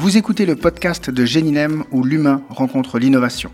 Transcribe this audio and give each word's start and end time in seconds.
Vous 0.00 0.16
écoutez 0.16 0.46
le 0.46 0.54
podcast 0.54 1.10
de 1.10 1.24
Géninem 1.24 1.82
où 1.90 2.04
l'humain 2.04 2.42
rencontre 2.50 3.00
l'innovation. 3.00 3.50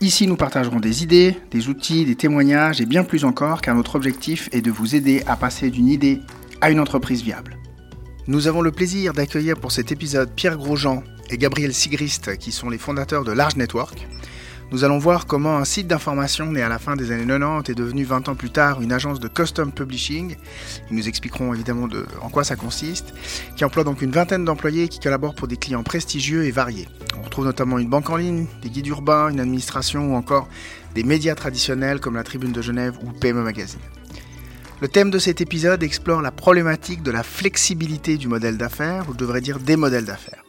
Ici, 0.00 0.26
nous 0.26 0.34
partagerons 0.34 0.80
des 0.80 1.02
idées, 1.02 1.36
des 1.50 1.68
outils, 1.68 2.06
des 2.06 2.14
témoignages 2.14 2.80
et 2.80 2.86
bien 2.86 3.04
plus 3.04 3.26
encore 3.26 3.60
car 3.60 3.74
notre 3.74 3.94
objectif 3.94 4.48
est 4.52 4.62
de 4.62 4.70
vous 4.70 4.94
aider 4.94 5.22
à 5.26 5.36
passer 5.36 5.68
d'une 5.68 5.88
idée 5.88 6.20
à 6.62 6.70
une 6.70 6.80
entreprise 6.80 7.22
viable. 7.22 7.58
Nous 8.28 8.48
avons 8.48 8.62
le 8.62 8.72
plaisir 8.72 9.12
d'accueillir 9.12 9.58
pour 9.58 9.72
cet 9.72 9.92
épisode 9.92 10.30
Pierre 10.34 10.56
Grosjean 10.56 11.04
et 11.28 11.36
Gabriel 11.36 11.74
Sigrist 11.74 12.38
qui 12.38 12.50
sont 12.50 12.70
les 12.70 12.78
fondateurs 12.78 13.24
de 13.24 13.32
Large 13.32 13.56
Network. 13.56 14.08
Nous 14.74 14.82
allons 14.82 14.98
voir 14.98 15.26
comment 15.26 15.56
un 15.56 15.64
site 15.64 15.86
d'information 15.86 16.50
né 16.50 16.60
à 16.60 16.68
la 16.68 16.80
fin 16.80 16.96
des 16.96 17.12
années 17.12 17.28
90 17.28 17.70
est 17.70 17.76
devenu 17.76 18.02
20 18.02 18.28
ans 18.28 18.34
plus 18.34 18.50
tard 18.50 18.82
une 18.82 18.90
agence 18.90 19.20
de 19.20 19.28
custom 19.28 19.70
publishing. 19.70 20.34
Ils 20.90 20.96
nous 20.96 21.06
expliqueront 21.06 21.54
évidemment 21.54 21.86
de, 21.86 22.04
en 22.20 22.28
quoi 22.28 22.42
ça 22.42 22.56
consiste, 22.56 23.14
qui 23.54 23.64
emploie 23.64 23.84
donc 23.84 24.02
une 24.02 24.10
vingtaine 24.10 24.44
d'employés 24.44 24.88
qui 24.88 24.98
collaborent 24.98 25.36
pour 25.36 25.46
des 25.46 25.56
clients 25.56 25.84
prestigieux 25.84 26.44
et 26.44 26.50
variés. 26.50 26.88
On 27.16 27.22
retrouve 27.22 27.44
notamment 27.44 27.78
une 27.78 27.88
banque 27.88 28.10
en 28.10 28.16
ligne, 28.16 28.48
des 28.62 28.68
guides 28.68 28.88
urbains, 28.88 29.28
une 29.28 29.38
administration 29.38 30.12
ou 30.12 30.16
encore 30.16 30.48
des 30.96 31.04
médias 31.04 31.36
traditionnels 31.36 32.00
comme 32.00 32.16
la 32.16 32.24
Tribune 32.24 32.50
de 32.50 32.60
Genève 32.60 32.98
ou 33.04 33.12
PME 33.12 33.44
Magazine. 33.44 33.78
Le 34.80 34.88
thème 34.88 35.12
de 35.12 35.20
cet 35.20 35.40
épisode 35.40 35.84
explore 35.84 36.20
la 36.20 36.32
problématique 36.32 37.04
de 37.04 37.12
la 37.12 37.22
flexibilité 37.22 38.16
du 38.16 38.26
modèle 38.26 38.58
d'affaires, 38.58 39.08
ou 39.08 39.12
je 39.12 39.18
devrais 39.18 39.40
dire 39.40 39.60
des 39.60 39.76
modèles 39.76 40.04
d'affaires. 40.04 40.43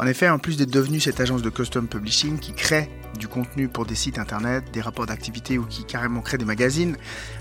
En 0.00 0.06
effet, 0.06 0.28
en 0.28 0.38
plus 0.38 0.56
d'être 0.56 0.70
devenu 0.70 1.00
cette 1.00 1.18
agence 1.18 1.42
de 1.42 1.50
custom 1.50 1.88
publishing 1.88 2.38
qui 2.38 2.52
crée 2.52 2.88
du 3.18 3.26
contenu 3.26 3.66
pour 3.66 3.84
des 3.84 3.96
sites 3.96 4.20
internet, 4.20 4.62
des 4.72 4.80
rapports 4.80 5.06
d'activité 5.06 5.58
ou 5.58 5.64
qui 5.64 5.84
carrément 5.84 6.20
crée 6.20 6.38
des 6.38 6.44
magazines, 6.44 6.96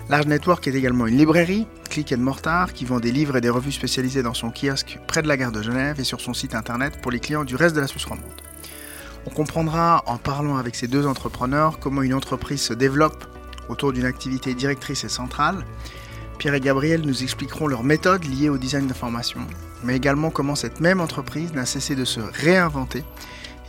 Large 0.10 0.26
Network 0.26 0.68
est 0.68 0.74
également 0.74 1.06
une 1.06 1.18
librairie, 1.18 1.68
Click 1.92 2.12
and 2.14 2.18
Mortar, 2.18 2.74
qui 2.74 2.84
vend 2.86 3.00
des 3.00 3.12
livres 3.12 3.38
et 3.38 3.42
des 3.42 3.52
revues 3.52 3.72
spécialisées 3.72 4.24
dans 4.24 4.34
son 4.34 4.50
kiosque 4.50 4.98
près 5.08 5.22
de 5.22 5.28
la 5.28 5.38
gare 5.38 5.52
de 5.52 5.62
Genève 5.62 6.00
et 6.00 6.04
sur 6.04 6.20
son 6.20 6.34
site 6.34 6.56
internet 6.56 7.00
pour 7.00 7.12
les 7.12 7.20
clients 7.20 7.44
du 7.44 7.56
reste 7.56 7.76
de 7.76 7.82
la 7.82 7.88
Suisse 7.88 8.06
romande. 8.06 8.26
On 9.28 9.30
comprendra 9.30 10.04
en 10.08 10.18
parlant 10.18 10.58
avec 10.58 10.76
ces 10.76 10.88
deux 10.88 11.06
entrepreneurs 11.06 11.78
comment 11.78 12.02
une 12.02 12.16
entreprise 12.16 12.62
se 12.62 12.74
développe 12.74 13.26
autour 13.70 13.94
d'une 13.94 14.06
activité 14.06 14.56
directrice 14.56 15.04
et 15.04 15.10
centrale. 15.10 15.64
Pierre 16.38 16.54
et 16.54 16.60
Gabriel 16.60 17.02
nous 17.02 17.24
expliqueront 17.24 17.68
leurs 17.68 17.84
méthodes 17.84 18.24
liées 18.26 18.50
au 18.50 18.60
design 18.60 18.86
d'information, 18.86 19.40
mais 19.84 19.96
également 19.96 20.30
comment 20.30 20.54
cette 20.54 20.80
même 20.80 21.02
entreprise 21.02 21.52
n'a 21.54 21.66
cessé 21.66 21.96
de 21.96 22.06
se 22.06 22.20
réinventer 22.20 23.04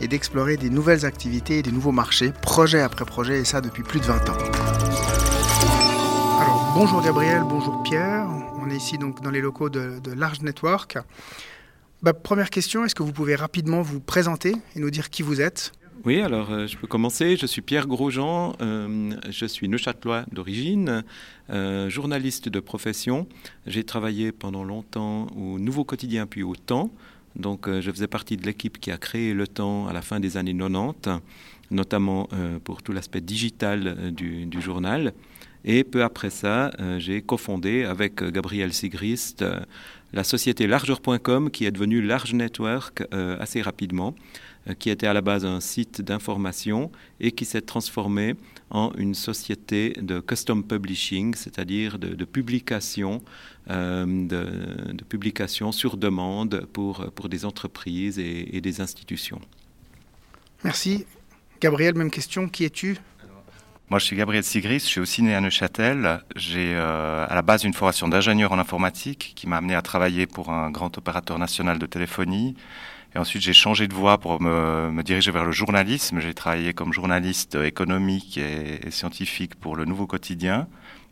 et 0.01 0.07
d'explorer 0.07 0.55
des 0.55 0.69
nouvelles 0.69 1.03
activités 1.05 1.57
et 1.57 1.61
des 1.63 1.71
nouveaux 1.71 1.91
marchés, 1.91 2.31
projet 2.41 2.81
après 2.81 3.05
projet, 3.05 3.39
et 3.39 3.43
ça 3.43 3.61
depuis 3.61 3.81
plus 3.81 3.99
de 3.99 4.05
20 4.05 4.29
ans. 4.29 4.37
Alors, 6.39 6.71
bonjour 6.75 7.01
Gabriel, 7.01 7.41
bonjour 7.43 7.81
Pierre. 7.81 8.27
On 8.61 8.69
est 8.69 8.75
ici 8.75 8.99
donc 8.99 9.21
dans 9.21 9.31
les 9.31 9.41
locaux 9.41 9.69
de, 9.69 9.99
Large 10.15 10.41
Network. 10.41 10.99
Bah, 12.03 12.13
première 12.13 12.51
question, 12.51 12.85
est-ce 12.85 12.95
que 12.95 13.03
vous 13.03 13.11
pouvez 13.11 13.35
rapidement 13.35 13.81
vous 13.81 13.99
présenter 13.99 14.55
et 14.75 14.79
nous 14.79 14.91
dire 14.91 15.09
qui 15.09 15.23
vous 15.23 15.41
êtes? 15.41 15.73
Oui, 16.05 16.21
alors 16.21 16.51
euh, 16.51 16.65
je 16.65 16.77
peux 16.77 16.87
commencer. 16.87 17.35
Je 17.35 17.45
suis 17.45 17.61
Pierre 17.61 17.85
Grosjean, 17.85 18.55
euh, 18.61 19.11
je 19.29 19.45
suis 19.45 19.67
neuchâtelois 19.67 20.23
d'origine, 20.31 21.03
euh, 21.49 21.89
journaliste 21.89 22.47
de 22.47 22.59
profession. 22.61 23.27
J'ai 23.67 23.83
travaillé 23.83 24.31
pendant 24.31 24.63
longtemps 24.63 25.27
au 25.35 25.59
Nouveau 25.59 25.83
Quotidien 25.83 26.25
puis 26.25 26.41
au 26.41 26.55
Temps. 26.55 26.89
Donc 27.35 27.69
je 27.69 27.91
faisais 27.91 28.07
partie 28.07 28.37
de 28.37 28.45
l'équipe 28.45 28.79
qui 28.79 28.91
a 28.91 28.97
créé 28.97 29.33
le 29.33 29.45
Temps 29.47 29.87
à 29.87 29.93
la 29.93 30.01
fin 30.01 30.19
des 30.19 30.37
années 30.37 30.55
90, 30.55 31.21
notamment 31.69 32.27
pour 32.63 32.81
tout 32.81 32.91
l'aspect 32.91 33.21
digital 33.21 34.11
du, 34.11 34.45
du, 34.45 34.61
journal. 34.61 35.13
Et 35.63 35.83
peu 35.83 36.03
après 36.03 36.31
ça, 36.31 36.71
j'ai 36.97 37.21
cofondé 37.21 37.83
avec 37.83 38.23
Gabriel 38.23 38.73
Sigrist 38.73 39.45
la 40.11 40.23
société 40.23 40.65
largeur.com 40.65 41.51
qui 41.51 41.65
est 41.65 41.71
devenue 41.71 42.01
Large 42.01 42.33
Network 42.33 43.03
assez 43.11 43.61
rapidement. 43.61 44.15
Euh, 44.69 44.73
qui 44.73 44.89
était 44.89 45.07
à 45.07 45.13
la 45.13 45.21
base 45.21 45.45
un 45.45 45.59
site 45.59 46.01
d'information 46.01 46.91
et 47.19 47.31
qui 47.31 47.45
s'est 47.45 47.61
transformé 47.61 48.35
en 48.69 48.91
une 48.97 49.15
société 49.15 49.93
de 50.01 50.19
custom 50.19 50.63
publishing, 50.63 51.35
c'est-à-dire 51.35 51.97
de, 51.97 52.25
publication, 52.25 53.21
euh, 53.69 54.05
de, 54.05 55.03
publication 55.03 55.71
sur 55.71 55.97
demande 55.97 56.67
pour, 56.73 57.11
pour 57.11 57.29
des 57.29 57.45
entreprises 57.45 58.19
et, 58.19 58.61
des 58.61 58.81
institutions. 58.81 59.41
Merci. 60.63 61.05
Gabriel, 61.61 61.95
même 61.95 62.11
question. 62.11 62.47
Qui 62.47 62.65
es-tu? 62.65 62.97
Moi, 63.89 63.97
je 63.97 64.05
suis 64.05 64.15
Gabriel 64.15 64.43
Sigris, 64.43 64.79
je 64.79 64.85
suis 64.85 64.99
aussi 64.99 65.23
né 65.23 65.33
à 65.33 65.41
Neuchâtel. 65.41 66.21
J'ai 66.35 66.75
euh, 66.75 67.25
à 67.27 67.33
la 67.33 67.41
base 67.41 67.63
une 67.63 67.73
formation 67.73 68.07
d'ingénieur 68.07 68.51
en 68.51 68.59
informatique 68.59 69.33
qui 69.35 69.47
m'a 69.47 69.57
amené 69.57 69.73
à 69.73 69.81
travailler 69.81 70.27
pour 70.27 70.51
un 70.51 70.69
grand 70.69 70.95
opérateur 70.99 71.39
national 71.39 71.79
de 71.79 71.87
téléphonie. 71.87 72.55
Et 73.15 73.17
ensuite, 73.17 73.41
j'ai 73.41 73.53
changé 73.53 73.87
de 73.87 73.93
voie 73.93 74.19
pour 74.19 74.41
me, 74.41 75.01
diriger 75.01 75.31
vers 75.31 75.45
le 75.45 75.51
journalisme. 75.51 76.19
J'ai 76.19 76.33
travaillé 76.33 76.73
comme 76.73 76.93
journaliste 76.93 77.55
économique 77.55 78.37
et, 78.37 78.91
scientifique 78.91 79.55
pour 79.55 79.75
le 79.75 79.85
Nouveau 79.85 80.05
Quotidien, 80.05 80.67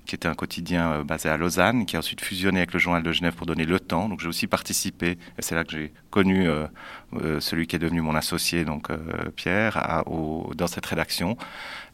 qui 0.06 0.14
était 0.14 0.28
un 0.28 0.36
quotidien 0.36 0.92
euh, 0.92 1.04
basé 1.04 1.28
à 1.28 1.38
Lausanne, 1.38 1.88
qui 1.88 1.96
a 1.96 2.00
ensuite 2.00 2.22
fusionné 2.22 2.60
avec 2.60 2.74
le 2.74 2.80
Journal 2.80 3.02
de 3.02 3.12
Genève 3.12 3.34
pour 3.34 3.48
donner 3.48 3.66
Le 3.66 3.80
Temps. 3.80 4.10
Donc, 4.10 4.20
j'ai 4.20 4.28
aussi 4.28 4.46
participé, 4.46 5.18
et 5.38 5.42
c'est 5.42 5.56
là 5.56 5.64
que 5.64 5.72
j'ai 5.72 5.92
connu 6.12 6.48
euh, 6.48 6.68
euh, 7.14 7.40
celui 7.40 7.66
qui 7.66 7.76
est 7.76 7.80
devenu 7.80 8.02
mon 8.02 8.14
associé, 8.14 8.64
donc 8.64 8.90
Pierre, 9.36 10.04
dans 10.06 10.68
cette 10.68 10.86
rédaction. 10.86 11.36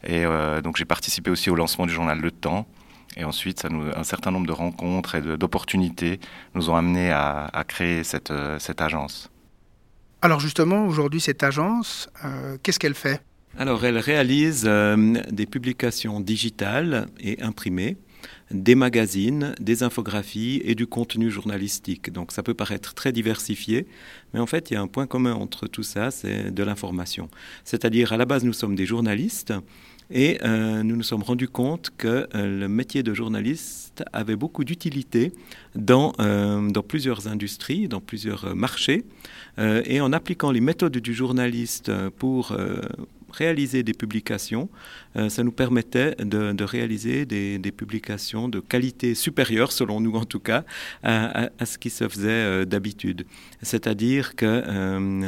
Et 0.06 0.24
donc, 0.62 0.76
j'ai 0.76 0.84
participé 0.84 1.30
aussi 1.30 1.48
au 1.48 1.54
lancement 1.54 1.86
du 1.86 1.94
journal 1.94 2.20
Le 2.20 2.30
Temps. 2.30 2.66
Et 3.16 3.24
ensuite, 3.24 3.64
un 3.64 4.02
certain 4.02 4.30
nombre 4.30 4.46
de 4.46 4.52
rencontres 4.52 5.14
et 5.14 5.22
d'opportunités 5.38 6.20
nous 6.54 6.68
ont 6.68 6.76
amenés 6.76 7.10
à, 7.10 7.64
créer 7.66 8.04
cette 8.04 8.30
agence. 8.80 9.30
Alors 10.24 10.40
justement, 10.40 10.86
aujourd'hui, 10.86 11.20
cette 11.20 11.42
agence, 11.42 12.08
euh, 12.24 12.56
qu'est-ce 12.62 12.78
qu'elle 12.78 12.94
fait? 12.94 13.20
Alors, 13.58 13.84
elle 13.84 13.98
réalise 13.98 14.64
euh, 14.66 15.20
des 15.30 15.44
publications 15.44 16.18
digitales 16.18 17.08
et 17.20 17.42
imprimées, 17.42 17.98
des 18.50 18.74
magazines, 18.74 19.54
des 19.60 19.82
infographies 19.82 20.62
et 20.64 20.74
du 20.74 20.86
contenu 20.86 21.30
journalistique. 21.30 22.10
Donc 22.10 22.32
ça 22.32 22.42
peut 22.42 22.54
paraître 22.54 22.94
très 22.94 23.12
diversifié, 23.12 23.86
mais 24.32 24.40
en 24.40 24.46
fait, 24.46 24.70
il 24.70 24.74
y 24.74 24.76
a 24.78 24.80
un 24.80 24.86
point 24.86 25.06
commun 25.06 25.34
entre 25.34 25.66
tout 25.66 25.82
ça, 25.82 26.10
c'est 26.10 26.50
de 26.50 26.62
l'information. 26.62 27.28
C'est-à-dire, 27.64 28.14
à 28.14 28.16
la 28.16 28.24
base, 28.24 28.44
nous 28.44 28.54
sommes 28.54 28.76
des 28.76 28.86
journalistes. 28.86 29.52
Et 30.10 30.38
euh, 30.44 30.82
nous 30.82 30.96
nous 30.96 31.02
sommes 31.02 31.22
rendus 31.22 31.48
compte 31.48 31.90
que 31.96 32.28
le 32.34 32.66
métier 32.68 33.02
de 33.02 33.14
journaliste 33.14 34.04
avait 34.12 34.36
beaucoup 34.36 34.64
d'utilité 34.64 35.32
dans, 35.74 36.12
dans 36.18 36.82
plusieurs 36.82 37.26
industries, 37.28 37.88
dans 37.88 38.00
plusieurs 38.00 38.54
marchés. 38.54 39.04
Euh, 39.58 39.82
et 39.84 40.00
en 40.00 40.12
appliquant 40.12 40.50
les 40.50 40.60
méthodes 40.60 40.98
du 40.98 41.14
journaliste 41.14 41.92
pour 42.18 42.52
euh, 42.52 42.80
réaliser 43.34 43.82
des 43.82 43.94
publications, 43.94 44.68
euh, 45.16 45.28
ça 45.28 45.42
nous 45.42 45.52
permettait 45.52 46.14
de, 46.16 46.64
réaliser 46.64 47.26
des, 47.26 47.72
publications 47.72 48.48
de 48.48 48.60
qualité 48.60 49.14
supérieure, 49.14 49.72
selon 49.72 50.00
nous 50.00 50.14
en 50.14 50.24
tout 50.24 50.40
cas, 50.40 50.64
à, 51.02 51.50
ce 51.64 51.78
qui 51.78 51.90
se 51.90 52.08
faisait 52.08 52.66
d'habitude. 52.66 53.26
C'est-à-dire 53.62 54.36
qu'on 54.36 55.22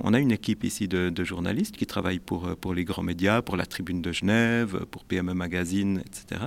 on 0.00 0.14
a 0.14 0.18
une 0.18 0.32
équipe 0.32 0.64
ici 0.64 0.88
de, 0.88 1.24
journalistes 1.24 1.76
qui 1.76 1.86
travaillent 1.86 2.18
pour, 2.18 2.56
pour 2.56 2.74
les 2.74 2.84
grands 2.84 3.02
médias, 3.02 3.42
pour 3.42 3.56
la 3.56 3.66
Tribune 3.66 4.02
de 4.02 4.12
Genève, 4.12 4.84
pour 4.90 5.04
PME 5.04 5.34
Magazine, 5.34 6.02
etc., 6.06 6.40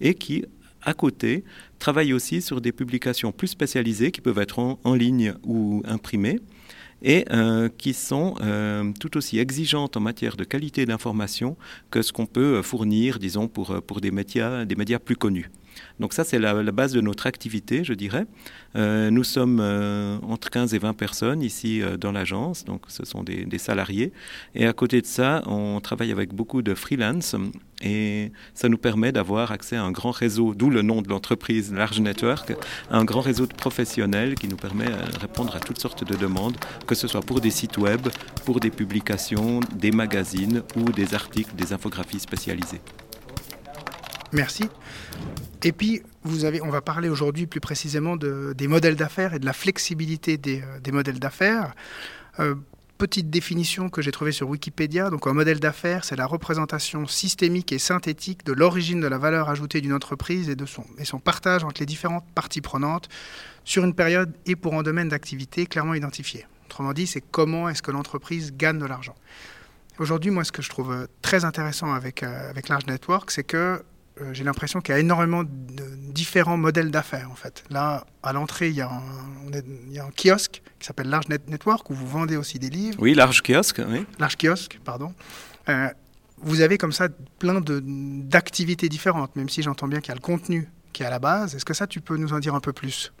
et 0.00 0.14
qui 0.14 0.44
à 0.82 0.94
côté, 0.94 1.44
travaillent 1.78 2.12
aussi 2.12 2.40
sur 2.40 2.60
des 2.60 2.72
publications 2.72 3.32
plus 3.32 3.48
spécialisées 3.48 4.10
qui 4.10 4.20
peuvent 4.20 4.38
être 4.38 4.58
en 4.58 4.94
ligne 4.94 5.34
ou 5.44 5.82
imprimées 5.84 6.40
et 7.02 7.24
euh, 7.30 7.68
qui 7.78 7.94
sont 7.94 8.34
euh, 8.40 8.92
tout 8.98 9.16
aussi 9.16 9.38
exigeantes 9.38 9.96
en 9.96 10.00
matière 10.00 10.36
de 10.36 10.44
qualité 10.44 10.86
d'information 10.86 11.56
que 11.90 12.02
ce 12.02 12.12
qu'on 12.12 12.26
peut 12.26 12.62
fournir, 12.62 13.18
disons, 13.18 13.48
pour, 13.48 13.82
pour 13.82 14.00
des, 14.00 14.10
médias, 14.10 14.64
des 14.64 14.76
médias 14.76 14.98
plus 14.98 15.16
connus. 15.16 15.50
Donc 16.00 16.12
ça, 16.12 16.24
c'est 16.24 16.38
la, 16.38 16.62
base 16.72 16.92
de 16.92 17.00
notre 17.00 17.26
activité, 17.26 17.84
je 17.84 17.92
dirais. 17.92 18.26
Euh, 18.76 19.10
nous 19.10 19.24
sommes 19.24 19.58
euh, 19.60 20.18
entre 20.22 20.50
15 20.50 20.74
et 20.74 20.78
20 20.78 20.94
personnes 20.94 21.42
ici 21.42 21.82
euh, 21.82 21.96
dans 21.96 22.12
l'agence, 22.12 22.64
donc 22.64 22.82
ce 22.88 23.04
sont 23.04 23.22
des, 23.22 23.58
salariés. 23.58 24.12
Et 24.54 24.66
à 24.66 24.72
côté 24.72 25.00
de 25.00 25.06
ça, 25.06 25.42
on 25.46 25.80
travaille 25.80 26.12
avec 26.12 26.32
beaucoup 26.32 26.62
de 26.62 26.74
freelance 26.74 27.34
et 27.82 28.30
ça 28.54 28.68
nous 28.68 28.78
permet 28.78 29.10
d'avoir 29.10 29.50
accès 29.50 29.76
à 29.76 29.82
un 29.82 29.90
grand 29.90 30.10
réseau, 30.10 30.54
d'où 30.54 30.70
le 30.70 30.82
nom 30.82 31.02
de 31.02 31.08
l'entreprise 31.08 31.72
Large 31.72 32.00
Network, 32.00 32.52
un 32.90 33.04
grand 33.04 33.20
réseau 33.20 33.46
de 33.46 33.54
professionnels 33.54 34.34
qui 34.34 34.48
nous 34.48 34.56
permet 34.56 34.86
de 34.86 35.18
répondre 35.20 35.56
à 35.56 35.60
toutes 35.60 35.80
sortes 35.80 36.04
de 36.04 36.16
demandes, 36.16 36.56
que 36.86 36.94
ce 36.94 37.08
soit 37.08 37.20
pour 37.20 37.40
des 37.40 37.50
sites 37.50 37.78
web, 37.78 38.08
pour 38.44 38.60
des 38.60 38.70
publications, 38.70 39.60
des 39.74 39.90
magazines 39.90 40.62
ou 40.76 40.84
des 40.90 41.14
articles, 41.14 41.54
des 41.56 41.72
infographies 41.72 42.20
spécialisées. 42.20 42.80
Merci. 44.32 44.68
Et 45.64 45.72
puis, 45.72 46.02
on 46.62 46.70
va 46.70 46.80
parler 46.80 47.08
aujourd'hui 47.08 47.46
plus 47.46 47.60
précisément 47.60 48.16
de, 48.16 48.54
des 48.56 48.68
modèles 48.68 48.96
d'affaires 48.96 49.34
et 49.34 49.38
de 49.38 49.46
la 49.46 49.52
flexibilité 49.52 50.36
des, 50.36 50.62
euh, 50.62 50.92
modèles 50.92 51.18
d'affaires. 51.18 51.74
Euh, 52.38 52.54
petite 52.98 53.30
définition 53.30 53.88
que 53.88 54.02
j'ai 54.02 54.10
trouvée 54.10 54.32
sur 54.32 54.48
Wikipédia. 54.48 55.08
Donc, 55.08 55.26
un 55.26 55.32
modèle 55.32 55.60
d'affaires, 55.60 56.04
c'est 56.04 56.16
la 56.16 56.26
représentation 56.26 57.06
systémique 57.06 57.72
et 57.72 57.78
synthétique 57.78 58.44
de 58.44 58.52
l'origine 58.52 59.00
de 59.00 59.06
la 59.06 59.18
valeur 59.18 59.48
ajoutée 59.48 59.80
d'une 59.80 59.92
entreprise 59.94 60.50
et 60.50 60.56
de 60.56 60.66
son, 60.66 60.84
partage 61.20 61.64
entre 61.64 61.80
les 61.80 61.86
différentes 61.86 62.24
parties 62.34 62.60
prenantes 62.60 63.08
sur 63.64 63.84
une 63.84 63.94
période 63.94 64.34
et 64.46 64.56
pour 64.56 64.74
un 64.74 64.82
domaine 64.82 65.08
d'activité 65.08 65.66
clairement 65.66 65.94
identifié. 65.94 66.46
Autrement 66.66 66.92
dit, 66.92 67.06
c'est 67.06 67.20
comment 67.20 67.68
est-ce 67.68 67.82
que 67.82 67.92
l'entreprise 67.92 68.52
gagne 68.56 68.78
de 68.78 68.86
l'argent. 68.86 69.14
Aujourd'hui, 69.98 70.30
moi, 70.30 70.44
ce 70.44 70.52
que 70.52 70.62
je 70.62 70.68
trouve 70.68 70.92
euh, 70.92 71.06
très 71.22 71.44
intéressant 71.44 71.92
avec, 71.92 72.24
Large 72.68 72.86
Network, 72.86 73.30
c'est 73.30 73.44
que 73.44 73.82
j'ai 74.32 74.44
l'impression 74.44 74.80
qu'il 74.80 74.94
y 74.94 74.96
a 74.96 75.00
énormément 75.00 75.44
de 75.44 75.84
différents 76.12 76.56
modèles 76.56 76.90
d'affaires, 76.90 77.30
en 77.30 77.34
fait. 77.34 77.64
Là, 77.70 78.06
à 78.22 78.32
l'entrée, 78.32 78.68
il, 78.68 78.76
y 78.76 78.80
a 78.80 78.90
un 78.90 80.10
kiosque 80.10 80.62
qui 80.78 80.86
s'appelle 80.86 81.08
Large 81.08 81.28
Network, 81.28 81.88
où 81.90 81.94
vous 81.94 82.06
vendez 82.06 82.36
aussi 82.36 82.58
des 82.58 82.70
livres. 82.70 82.98
Oui, 83.00 83.14
Large 83.14 83.42
Kiosque, 83.42 83.80
oui. 83.88 84.04
Large 84.18 84.36
Kiosque, 84.36 84.80
pardon. 84.84 85.12
vous 86.38 86.60
avez 86.60 86.78
comme 86.78 86.92
ça 86.92 87.08
plein 87.38 87.60
d'activités 87.60 88.88
différentes, 88.88 89.36
même 89.36 89.48
si 89.48 89.62
j'entends 89.62 89.88
bien 89.88 90.00
qu'il 90.00 90.08
y 90.08 90.12
a 90.12 90.16
le 90.16 90.20
contenu 90.20 90.68
qui 90.92 91.02
est 91.02 91.06
à 91.06 91.10
la 91.10 91.18
base. 91.18 91.54
Est-ce 91.54 91.64
que 91.64 91.74
ça, 91.74 91.86
tu 91.86 92.00
peux 92.00 92.16
nous 92.16 92.32
en 92.32 92.38
dire 92.38 92.54
un 92.54 92.60
peu 92.60 92.72
plus? 92.72 93.12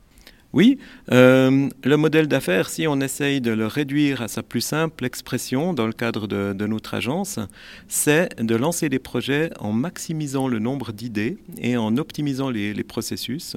Oui, 0.54 0.78
euh, 1.12 1.68
le 1.84 1.96
modèle 1.98 2.26
d'affaires, 2.26 2.70
si 2.70 2.86
on 2.86 3.00
essaye 3.00 3.42
de 3.42 3.50
le 3.50 3.66
réduire 3.66 4.22
à 4.22 4.28
sa 4.28 4.42
plus 4.42 4.62
simple 4.62 5.04
expression 5.04 5.74
dans 5.74 5.86
le 5.86 5.92
cadre 5.92 6.26
de, 6.26 6.66
notre 6.66 6.94
agence, 6.94 7.38
c'est 7.86 8.34
de 8.40 8.56
lancer 8.56 8.88
des 8.88 8.98
projets 8.98 9.50
en 9.60 9.72
maximisant 9.72 10.48
le 10.48 10.58
nombre 10.58 10.92
d'idées 10.92 11.36
et 11.58 11.76
en 11.76 11.98
optimisant 11.98 12.48
les 12.48 12.84
processus 12.84 13.56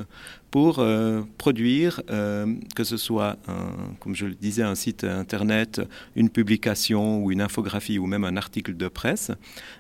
pour 0.52 0.80
euh, 0.80 1.22
produire, 1.38 2.02
euh, 2.10 2.46
que 2.76 2.84
ce 2.84 2.98
soit, 2.98 3.38
comme 4.00 4.16
je 4.16 4.26
le 4.26 4.36
disais, 4.36 4.64
un 4.64 4.76
site 4.76 5.06
internet, 5.06 5.82
une 6.18 6.30
publication 6.30 7.24
ou 7.24 7.32
une 7.32 7.42
infographie 7.42 7.98
ou 7.98 8.06
même 8.06 8.26
un 8.26 8.36
article 8.36 8.76
de 8.76 8.90
presse. 8.90 9.32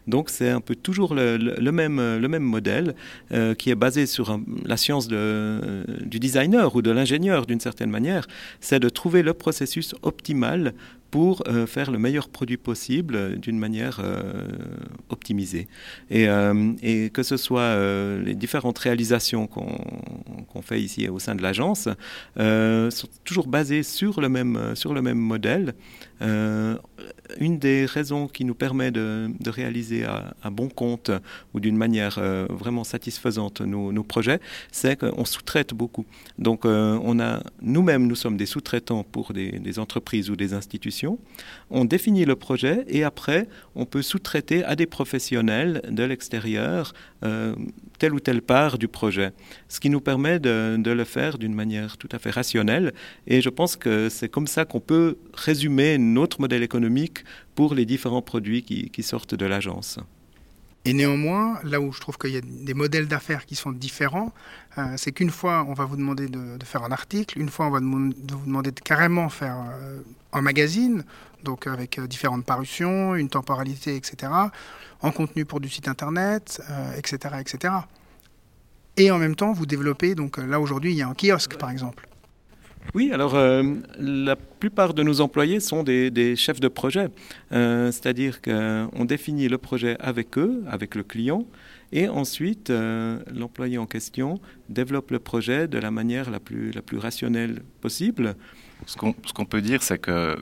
Donc 0.07 0.29
c'est 0.29 0.49
un 0.49 0.61
peu 0.61 0.75
toujours 0.75 1.13
le, 1.13 1.71
même, 1.71 1.97
le 1.97 2.27
même 2.27 2.43
modèle 2.43 2.95
euh, 3.31 3.53
qui 3.53 3.69
est 3.69 3.75
basé 3.75 4.05
sur 4.05 4.39
la 4.65 4.77
science 4.77 5.09
du 5.09 6.19
designer 6.19 6.73
ou 6.75 6.81
de 6.81 6.91
l'ingénieur 6.91 7.45
d'une 7.45 7.59
certaine 7.59 7.89
manière. 7.89 8.27
C'est 8.61 8.79
de 8.79 8.89
trouver 8.89 9.23
le 9.23 9.33
processus 9.33 9.93
optimal 10.03 10.73
pour 11.11 11.43
euh, 11.47 11.67
faire 11.67 11.91
le 11.91 11.99
meilleur 11.99 12.29
produit 12.29 12.57
possible 12.57 13.15
euh, 13.15 13.35
d'une 13.35 13.59
manière 13.59 13.99
euh, 14.01 14.47
optimisée. 15.09 15.67
Et, 16.09 16.27
et, 16.81 17.09
que 17.09 17.23
ce 17.23 17.35
soit 17.35 17.75
les 18.23 18.35
différentes 18.35 18.79
réalisations 18.79 19.47
qu'on 19.47 20.61
fait 20.61 20.79
ici 20.79 21.09
au 21.09 21.19
sein 21.19 21.35
de 21.35 21.41
l'agence 21.41 21.89
sont 22.37 23.07
toujours 23.25 23.47
basées 23.47 23.83
sur 23.83 24.21
le 24.21 24.29
même, 24.29 24.75
sur 24.75 24.93
le 24.93 25.01
même 25.01 25.17
modèle 25.17 25.73
une 27.39 27.59
des 27.59 27.85
raisons 27.85 28.27
qui 28.27 28.45
nous 28.45 28.55
permet 28.55 28.91
de, 28.91 29.29
réaliser 29.47 30.05
à, 30.05 30.49
bon 30.51 30.69
compte 30.69 31.11
ou 31.53 31.59
d'une 31.59 31.77
manière 31.77 32.17
euh, 32.17 32.45
vraiment 32.49 32.83
satisfaisante 32.83 33.61
nos, 33.61 34.03
projets, 34.03 34.39
c'est 34.71 34.99
qu'on 34.99 35.25
sous-traite 35.25 35.73
beaucoup. 35.73 36.05
Donc 36.37 36.65
euh, 36.65 36.99
on 37.03 37.19
a 37.19 37.41
nous-mêmes, 37.61 38.07
nous 38.07 38.15
sommes 38.15 38.37
des 38.37 38.45
sous-traitants 38.45 39.03
pour 39.03 39.33
des, 39.33 39.79
entreprises 39.79 40.29
ou 40.29 40.35
des 40.35 40.53
institutions. 40.53 41.17
On 41.69 41.85
définit 41.85 42.25
le 42.25 42.35
projet 42.35 42.83
et 42.87 43.03
après, 43.03 43.47
on 43.75 43.85
peut 43.85 44.01
sous-traiter 44.01 44.63
à 44.63 44.75
des 44.75 44.85
professionnels 44.85 45.81
de 45.89 46.03
l'extérieur 46.03 46.93
euh, 47.23 47.55
telle 48.01 48.15
ou 48.15 48.19
telle 48.19 48.41
part 48.41 48.79
du 48.79 48.87
projet, 48.87 49.31
ce 49.67 49.79
qui 49.79 49.91
nous 49.91 50.01
permet 50.01 50.39
de, 50.39 50.91
le 50.91 51.03
faire 51.03 51.37
d'une 51.37 51.53
manière 51.53 51.97
tout 51.97 52.09
à 52.11 52.17
fait 52.17 52.31
rationnelle. 52.31 52.93
Et 53.27 53.41
je 53.41 53.49
pense 53.49 53.75
que 53.75 54.09
c'est 54.09 54.27
comme 54.27 54.47
ça 54.47 54.65
qu'on 54.65 54.79
peut 54.79 55.19
résumer 55.35 55.99
notre 55.99 56.41
modèle 56.41 56.63
économique 56.63 57.19
pour 57.53 57.75
les 57.75 57.85
différents 57.85 58.23
produits 58.23 58.63
qui, 58.63 59.03
sortent 59.03 59.35
de 59.35 59.45
l'agence. 59.45 59.99
Et 60.83 60.93
néanmoins, 60.93 61.59
là 61.63 61.79
où 61.79 61.91
je 61.91 61.99
trouve 61.99 62.17
qu'il 62.17 62.31
y 62.31 62.37
a 62.37 62.41
des 62.41 62.73
modèles 62.73 63.07
d'affaires 63.07 63.45
qui 63.45 63.55
sont 63.55 63.71
différents, 63.71 64.33
euh, 64.77 64.93
c'est 64.97 65.11
qu'une 65.11 65.29
fois, 65.29 65.63
on 65.67 65.73
va 65.73 65.85
vous 65.85 65.95
demander 65.95 66.27
de, 66.27 66.57
faire 66.65 66.83
un 66.83 66.91
article, 66.91 67.39
une 67.39 67.49
fois, 67.49 67.67
on 67.67 67.69
va 67.69 67.79
vous 67.79 68.13
demander 68.45 68.71
de 68.71 68.79
carrément 68.79 69.29
faire 69.29 69.57
euh, 69.57 69.99
un 70.33 70.41
magazine, 70.41 71.03
donc 71.43 71.67
avec 71.67 71.99
euh, 71.99 72.07
différentes 72.07 72.45
parutions, 72.45 73.15
une 73.15 73.29
temporalité, 73.29 73.95
etc., 73.95 74.31
en 75.03 75.11
contenu 75.11 75.45
pour 75.45 75.59
du 75.59 75.69
site 75.69 75.87
internet, 75.87 76.61
etc., 76.95 77.35
etc. 77.39 77.73
Et 78.97 79.09
en 79.09 79.17
même 79.17 79.35
temps, 79.35 79.51
vous 79.51 79.65
développez, 79.65 80.13
donc 80.13 80.37
là 80.37 80.59
aujourd'hui, 80.59 80.91
il 80.91 80.97
y 80.97 81.01
a 81.01 81.07
un 81.07 81.15
kiosque, 81.15 81.57
par 81.57 81.71
exemple. 81.71 82.07
Oui, 82.93 83.11
alors 83.13 83.35
euh, 83.35 83.63
la 83.99 84.35
plupart 84.35 84.93
de 84.93 85.01
nos 85.03 85.21
employés 85.21 85.59
sont 85.59 85.83
des, 85.83 86.35
chefs 86.35 86.59
de 86.59 86.67
projet, 86.67 87.07
euh, 87.51 87.91
c'est-à-dire 87.91 88.41
qu'on 88.41 89.05
définit 89.05 89.47
le 89.47 89.57
projet 89.57 89.95
avec 89.99 90.37
eux, 90.37 90.63
avec 90.67 90.95
le 90.95 91.03
client, 91.03 91.45
et 91.93 92.09
ensuite 92.09 92.69
euh, 92.69 93.19
l'employé 93.33 93.77
en 93.77 93.85
question 93.85 94.39
développe 94.69 95.11
le 95.11 95.19
projet 95.19 95.67
de 95.67 95.77
la 95.77 95.91
manière 95.91 96.29
la 96.31 96.39
plus, 96.39 96.71
rationnelle 96.93 97.61
possible. 97.79 98.35
Ce 98.87 98.97
qu'on 98.97 99.45
peut 99.45 99.61
dire, 99.61 99.83
c'est 99.83 99.99
que 99.99 100.35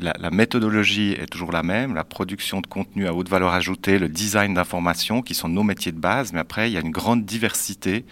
la, 0.00 0.30
méthodologie 0.30 1.12
est 1.12 1.26
toujours 1.26 1.52
la 1.52 1.62
même, 1.62 1.94
la 1.94 2.04
production 2.04 2.62
de 2.62 2.66
contenu 2.66 3.06
à 3.06 3.12
haute 3.12 3.28
valeur 3.28 3.52
ajoutée, 3.52 3.98
le 3.98 4.08
design 4.08 4.54
d'information, 4.54 5.20
qui 5.20 5.34
sont 5.34 5.50
nos 5.50 5.62
métiers 5.62 5.92
de 5.92 6.00
base, 6.00 6.32
mais 6.32 6.40
après, 6.40 6.70
il 6.70 6.72
y 6.72 6.78
a 6.78 6.80
une 6.80 6.90
grande 6.90 7.26
diversité 7.26 8.06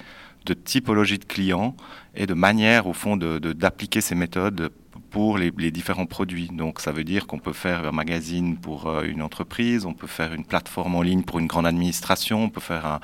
de 0.46 0.54
typologie 0.54 1.18
de 1.18 1.24
clients 1.24 1.76
et 2.14 2.26
de 2.26 2.34
manière, 2.34 2.86
au 2.86 2.92
fond, 2.92 3.16
d'appliquer 3.16 4.00
ces 4.00 4.14
méthodes 4.14 4.70
pour 5.10 5.38
les, 5.38 5.50
différents 5.70 6.06
produits. 6.06 6.48
Donc 6.52 6.80
ça 6.80 6.92
veut 6.92 7.04
dire 7.04 7.26
qu'on 7.26 7.38
peut 7.38 7.52
faire 7.52 7.86
un 7.86 7.92
magazine 7.92 8.56
pour 8.56 8.86
euh, 8.86 9.04
une 9.04 9.22
entreprise, 9.22 9.84
on 9.86 9.94
peut 9.94 10.06
faire 10.06 10.32
une 10.32 10.44
plateforme 10.44 10.94
en 10.94 11.02
ligne 11.02 11.22
pour 11.22 11.38
une 11.38 11.46
grande 11.46 11.66
administration, 11.66 12.44
on 12.44 12.50
peut 12.50 12.60
faire 12.60 13.00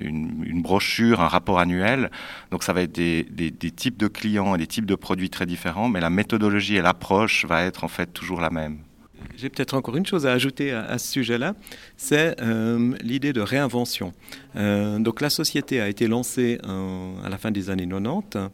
une, 0.00 0.62
brochure, 0.62 1.20
un 1.20 1.28
rapport 1.28 1.58
annuel. 1.58 2.10
Donc 2.50 2.62
ça 2.62 2.72
va 2.72 2.82
être 2.82 2.92
des, 2.92 3.24
des, 3.24 3.70
types 3.70 3.96
de 3.96 4.08
clients 4.08 4.54
et 4.54 4.58
des 4.58 4.66
types 4.66 4.86
de 4.86 4.94
produits 4.94 5.30
très 5.30 5.46
différents, 5.46 5.88
mais 5.88 6.00
la 6.00 6.10
méthodologie 6.10 6.76
et 6.76 6.82
l'approche 6.82 7.44
va 7.44 7.64
être 7.64 7.84
en 7.84 7.88
fait 7.88 8.06
toujours 8.06 8.40
la 8.40 8.50
même. 8.50 8.78
J'ai 9.36 9.48
peut-être 9.48 9.74
encore 9.74 9.96
une 9.96 10.06
chose 10.06 10.26
à 10.26 10.32
ajouter 10.32 10.72
à, 10.72 10.98
ce 10.98 11.12
sujet-là, 11.12 11.54
c'est 11.96 12.40
euh, 12.40 12.94
l'idée 13.02 13.32
de 13.32 13.40
réinvention. 13.40 14.12
Euh, 14.56 14.98
donc 14.98 15.20
la 15.20 15.30
société 15.30 15.80
a 15.80 15.88
été 15.88 16.08
lancée 16.08 16.58
à 16.64 17.28
la 17.28 17.38
fin 17.38 17.50
des 17.50 17.70
années 17.70 17.86
90 17.86 18.50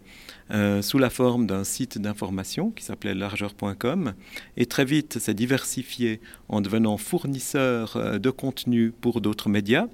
euh, 0.50 0.82
sous 0.82 0.98
la 0.98 1.08
forme 1.08 1.46
d'un 1.46 1.64
site 1.64 1.96
d'information 1.96 2.70
qui 2.70 2.84
s'appelait 2.84 3.14
largeur.com 3.14 4.12
et 4.58 4.66
très 4.66 4.84
vite 4.84 5.18
s'est 5.18 5.32
diversifié 5.32 6.20
en 6.50 6.60
devenant 6.60 6.98
fournisseur 6.98 8.18
de 8.20 8.30
contenu 8.30 8.92
pour 8.92 9.22
d'autres 9.22 9.48
médias. 9.48 9.86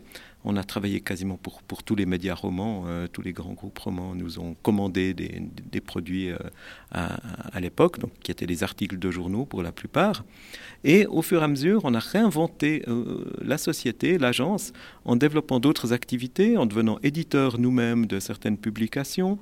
On 0.44 0.56
a 0.56 0.64
travaillé 0.64 1.00
quasiment 1.00 1.36
pour, 1.36 1.82
tous 1.82 1.94
les 1.94 2.06
médias 2.06 2.34
romans, 2.34 2.84
euh, 2.86 3.06
tous 3.06 3.20
les 3.20 3.32
grands 3.32 3.52
groupes 3.52 3.78
romans 3.78 4.14
nous 4.14 4.38
ont 4.38 4.56
commandé 4.62 5.12
des, 5.12 5.80
produits 5.80 6.30
euh, 6.30 6.38
à, 6.92 7.60
l'époque, 7.60 7.98
qui 8.22 8.30
étaient 8.30 8.46
des 8.46 8.62
articles 8.62 8.98
de 8.98 9.10
journaux 9.10 9.44
pour 9.44 9.62
la 9.62 9.72
plupart. 9.72 10.24
Et 10.82 11.06
au 11.06 11.20
fur 11.20 11.42
et 11.42 11.44
à 11.44 11.48
mesure, 11.48 11.82
on 11.84 11.92
a 11.92 11.98
réinventé 11.98 12.82
euh, 12.88 13.24
la 13.42 13.58
société, 13.58 14.16
l'agence, 14.16 14.72
en 15.04 15.16
développant 15.16 15.60
d'autres 15.60 15.92
activités, 15.92 16.56
en 16.56 16.64
devenant 16.64 16.98
éditeur 17.02 17.58
nous-mêmes 17.58 18.06
de 18.06 18.18
certaines 18.18 18.56
publications, 18.56 19.38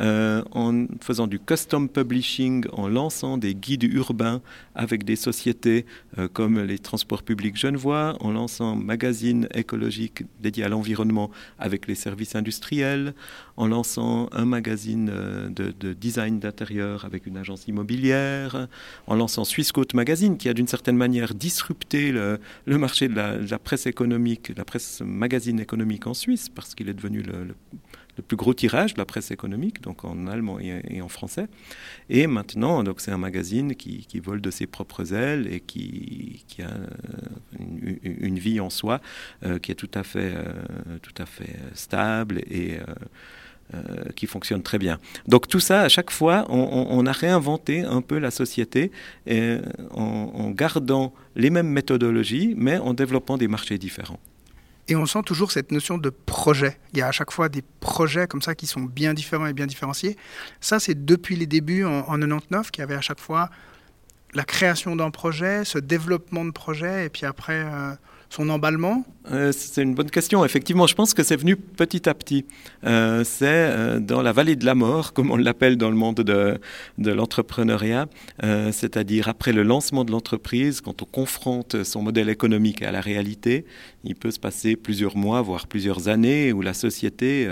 euh, 0.00 0.42
en 0.50 0.86
faisant 1.00 1.28
du 1.28 1.38
custom 1.38 1.88
publishing, 1.88 2.64
en 2.72 2.88
lançant 2.88 3.38
des 3.38 3.54
guides 3.54 3.84
urbains 3.84 4.42
avec 4.74 5.04
des 5.04 5.14
sociétés 5.14 5.86
euh, 6.18 6.26
comme 6.32 6.60
les 6.60 6.80
transports 6.80 7.22
publics 7.22 7.56
genevois, 7.56 8.16
en 8.18 8.32
lançant 8.32 8.74
magazines 8.74 9.48
écologiques 9.54 10.24
dédiés 10.40 10.64
à 10.64 10.68
l'environnement 10.68 11.30
avec 11.60 11.86
les 11.86 11.94
services 11.94 12.34
industriels, 12.34 13.14
en 13.56 13.68
lançant 13.68 14.28
un 14.32 14.44
magazine 14.44 15.10
euh, 15.12 15.48
de, 15.48 15.92
design 15.92 16.40
d'intérieur 16.40 17.04
avec 17.04 17.26
une 17.26 17.36
agence 17.36 17.68
immobilière, 17.68 18.66
en 19.06 19.14
lançant 19.14 19.44
Swissquote 19.44 19.94
Magazine 19.94 20.36
qui 20.36 20.48
a 20.48 20.54
d'une 20.54 20.66
certaine 20.66 20.96
manière 20.96 21.34
disrupté 21.34 22.10
le, 22.10 22.40
marché 22.66 23.06
de 23.06 23.14
la, 23.14 23.58
presse 23.60 23.86
économique, 23.86 24.52
la 24.56 24.64
presse 24.64 25.02
magazine 25.04 25.60
économique 25.60 26.08
en 26.08 26.14
Suisse 26.14 26.48
parce 26.48 26.74
qu'il 26.74 26.88
est 26.88 26.94
devenu 26.94 27.22
le 27.22 27.54
plus 28.22 28.36
gros 28.36 28.54
tirage 28.54 28.94
de 28.94 28.98
la 28.98 29.04
presse 29.04 29.30
économique, 29.30 29.80
donc 29.82 30.04
en 30.04 30.26
allemand 30.26 30.58
et, 30.60 31.00
en 31.00 31.08
français. 31.08 31.46
Et 32.08 32.26
maintenant, 32.26 32.82
donc 32.84 33.00
c'est 33.00 33.10
un 33.10 33.18
magazine 33.18 33.74
qui, 33.74 34.06
vole 34.20 34.40
de 34.40 34.50
ses 34.50 34.66
propres 34.66 35.12
ailes 35.12 35.48
et 35.52 35.60
qui, 35.60 36.44
a 36.60 36.62
euh, 36.62 37.96
une, 38.02 38.38
vie 38.38 38.60
en 38.60 38.70
soi 38.70 39.00
euh, 39.44 39.58
qui 39.58 39.72
est 39.72 39.74
tout 39.74 39.90
à 39.94 40.02
fait, 40.02 40.32
euh, 40.34 40.98
tout 41.02 41.14
à 41.18 41.26
fait 41.26 41.56
stable 41.74 42.38
et 42.50 42.78
qui 44.14 44.26
fonctionne 44.26 44.62
très 44.62 44.78
bien. 44.78 44.98
Donc 45.26 45.48
tout 45.48 45.58
ça, 45.58 45.80
à 45.80 45.88
chaque 45.88 46.10
fois, 46.10 46.44
on, 46.48 47.06
a 47.06 47.12
réinventé 47.12 47.80
un 47.80 48.02
peu 48.02 48.18
la 48.18 48.30
société 48.30 48.92
en 49.90 50.50
gardant 50.50 51.12
les 51.34 51.50
mêmes 51.50 51.70
méthodologies, 51.70 52.54
mais 52.56 52.76
en 52.76 52.94
développant 52.94 53.36
des 53.36 53.48
marchés 53.48 53.78
différents. 53.78 54.20
Et 54.88 54.96
on 54.96 55.06
sent 55.06 55.22
toujours 55.24 55.50
cette 55.50 55.72
notion 55.72 55.96
de 55.96 56.10
projet. 56.10 56.78
Il 56.92 56.98
y 56.98 57.02
a 57.02 57.08
à 57.08 57.12
chaque 57.12 57.30
fois 57.30 57.48
des 57.48 57.62
projets 57.80 58.26
comme 58.26 58.42
ça 58.42 58.54
qui 58.54 58.66
sont 58.66 58.82
bien 58.82 59.14
différents 59.14 59.46
et 59.46 59.54
bien 59.54 59.66
différenciés. 59.66 60.16
Ça, 60.60 60.78
c'est 60.78 61.04
depuis 61.06 61.36
les 61.36 61.46
débuts 61.46 61.84
en, 61.84 62.02
99 62.02 62.70
qu'il 62.70 62.82
y 62.82 62.84
avait 62.84 62.94
à 62.94 63.00
chaque 63.00 63.20
fois 63.20 63.48
la 64.34 64.44
création 64.44 64.96
d'un 64.96 65.10
projet, 65.10 65.64
ce 65.64 65.78
développement 65.78 66.44
de 66.44 66.50
projet, 66.50 67.06
et 67.06 67.08
puis 67.08 67.24
après 67.24 67.64
euh, 67.64 67.94
son 68.28 68.50
emballement 68.50 69.06
euh, 69.30 69.52
C'est 69.52 69.82
une 69.82 69.94
bonne 69.94 70.10
question. 70.10 70.44
Effectivement, 70.44 70.86
je 70.86 70.94
pense 70.94 71.14
que 71.14 71.22
c'est 71.22 71.36
venu 71.36 71.56
petit 71.56 72.08
à 72.08 72.14
petit. 72.14 72.44
Euh, 72.84 73.24
c'est 73.24 73.46
euh, 73.46 74.00
dans 74.00 74.22
la 74.22 74.32
vallée 74.32 74.56
de 74.56 74.66
la 74.66 74.74
mort, 74.74 75.12
comme 75.12 75.30
on 75.30 75.36
l'appelle 75.36 75.76
dans 75.76 75.90
le 75.90 75.96
monde 75.96 76.16
de, 76.16 76.58
l'entrepreneuriat, 76.98 78.06
c'est-à-dire 78.42 79.28
après 79.28 79.52
le 79.52 79.62
lancement 79.62 80.04
de 80.04 80.10
l'entreprise, 80.10 80.80
quand 80.80 81.02
on 81.02 81.04
confronte 81.04 81.84
son 81.84 82.02
modèle 82.02 82.28
économique 82.28 82.82
à 82.82 82.92
la 82.92 83.00
réalité, 83.00 83.64
il 84.04 84.14
peut 84.14 84.30
se 84.30 84.38
passer 84.38 84.76
plusieurs 84.76 85.16
mois, 85.16 85.42
voire 85.42 85.66
plusieurs 85.66 86.08
années, 86.08 86.52
où 86.52 86.62
la 86.62 86.74
société 86.74 87.48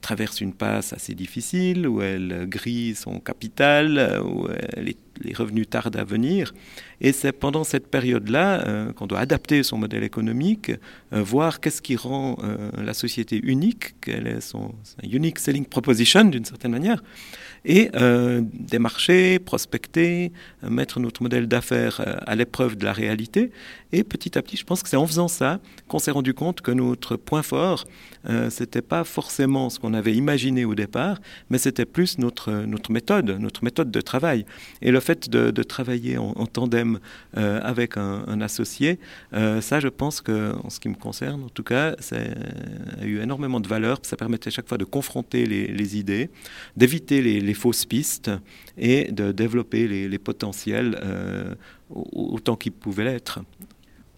traverse 0.00 0.40
une 0.40 0.52
passe 0.52 0.92
assez 0.92 1.14
difficile, 1.14 1.86
où 1.86 2.02
elle 2.02 2.46
grille 2.48 2.94
son 2.94 3.18
capital, 3.20 4.20
où 4.24 4.48
les 4.76 5.34
revenus 5.34 5.68
tardent 5.68 5.96
à 5.96 6.04
venir. 6.04 6.52
Et 7.00 7.12
c'est 7.12 7.32
pendant 7.32 7.64
cette 7.64 7.88
période-là 7.88 8.92
qu'on 8.96 9.06
doit 9.06 9.20
adapter 9.20 9.62
son 9.62 9.78
modèle 9.78 10.04
économique, 10.04 10.59
euh, 10.68 11.22
voir 11.22 11.60
qu'est-ce 11.60 11.80
qui 11.80 11.96
rend 11.96 12.36
euh, 12.42 12.70
la 12.76 12.94
société 12.94 13.40
unique, 13.42 13.94
quel 14.00 14.26
est 14.26 14.40
son, 14.40 14.74
unique 15.02 15.38
selling 15.38 15.64
proposition 15.64 16.24
d'une 16.24 16.44
certaine 16.44 16.72
manière, 16.72 17.02
et 17.64 17.90
euh, 17.94 18.42
démarcher, 18.52 19.38
prospecter, 19.38 20.32
mettre 20.62 21.00
notre 21.00 21.22
modèle 21.22 21.46
d'affaires 21.46 22.00
à 22.26 22.34
l'épreuve 22.34 22.76
de 22.76 22.84
la 22.84 22.92
réalité. 22.92 23.50
Et 23.92 24.04
petit 24.04 24.38
à 24.38 24.42
petit, 24.42 24.56
je 24.56 24.64
pense 24.64 24.82
que 24.82 24.88
c'est 24.88 24.96
en 24.96 25.06
faisant 25.06 25.28
ça 25.28 25.60
qu'on 25.88 25.98
s'est 25.98 26.12
rendu 26.12 26.32
compte 26.32 26.60
que 26.60 26.70
notre 26.70 27.16
point 27.16 27.42
fort, 27.42 27.86
euh, 28.28 28.50
c'était 28.50 28.82
pas 28.82 29.02
forcément 29.02 29.70
ce 29.70 29.80
qu'on 29.80 29.94
avait 29.94 30.14
imaginé 30.14 30.64
au 30.64 30.74
départ, 30.74 31.18
mais 31.48 31.58
c'était 31.58 31.86
plus 31.86 32.18
notre, 32.18 32.52
notre 32.52 32.92
méthode, 32.92 33.30
notre 33.30 33.64
méthode 33.64 33.90
de 33.90 34.00
travail. 34.00 34.44
Et 34.82 34.92
le 34.92 35.00
fait 35.00 35.28
de, 35.28 35.62
travailler 35.62 36.18
en, 36.18 36.46
tandem 36.46 37.00
euh, 37.36 37.60
avec 37.62 37.96
un, 37.96 38.40
associé, 38.40 38.98
euh, 39.34 39.60
ça, 39.60 39.80
je 39.80 39.88
pense 39.88 40.20
que, 40.20 40.54
en 40.62 40.70
ce 40.70 40.80
qui 40.80 40.88
me 40.88 40.94
concerne, 40.94 41.42
en 41.44 41.48
tout 41.48 41.62
cas, 41.62 41.96
ça 41.98 42.16
a 43.00 43.04
eu 43.04 43.20
énormément 43.20 43.60
de 43.60 43.68
valeur. 43.68 43.98
Ça 44.02 44.16
permettait 44.16 44.50
chaque 44.50 44.68
fois 44.68 44.78
de 44.78 44.84
confronter 44.84 45.46
les, 45.46 45.96
idées, 45.96 46.30
d'éviter 46.76 47.22
les, 47.22 47.49
fausses 47.54 47.84
pistes 47.84 48.30
et 48.76 49.10
de 49.12 49.32
développer 49.32 49.88
les, 49.88 50.08
les 50.08 50.18
potentiels 50.18 50.98
euh, 51.02 51.54
autant 51.90 52.56
qu'ils 52.56 52.72
pouvaient 52.72 53.04
l'être. 53.04 53.40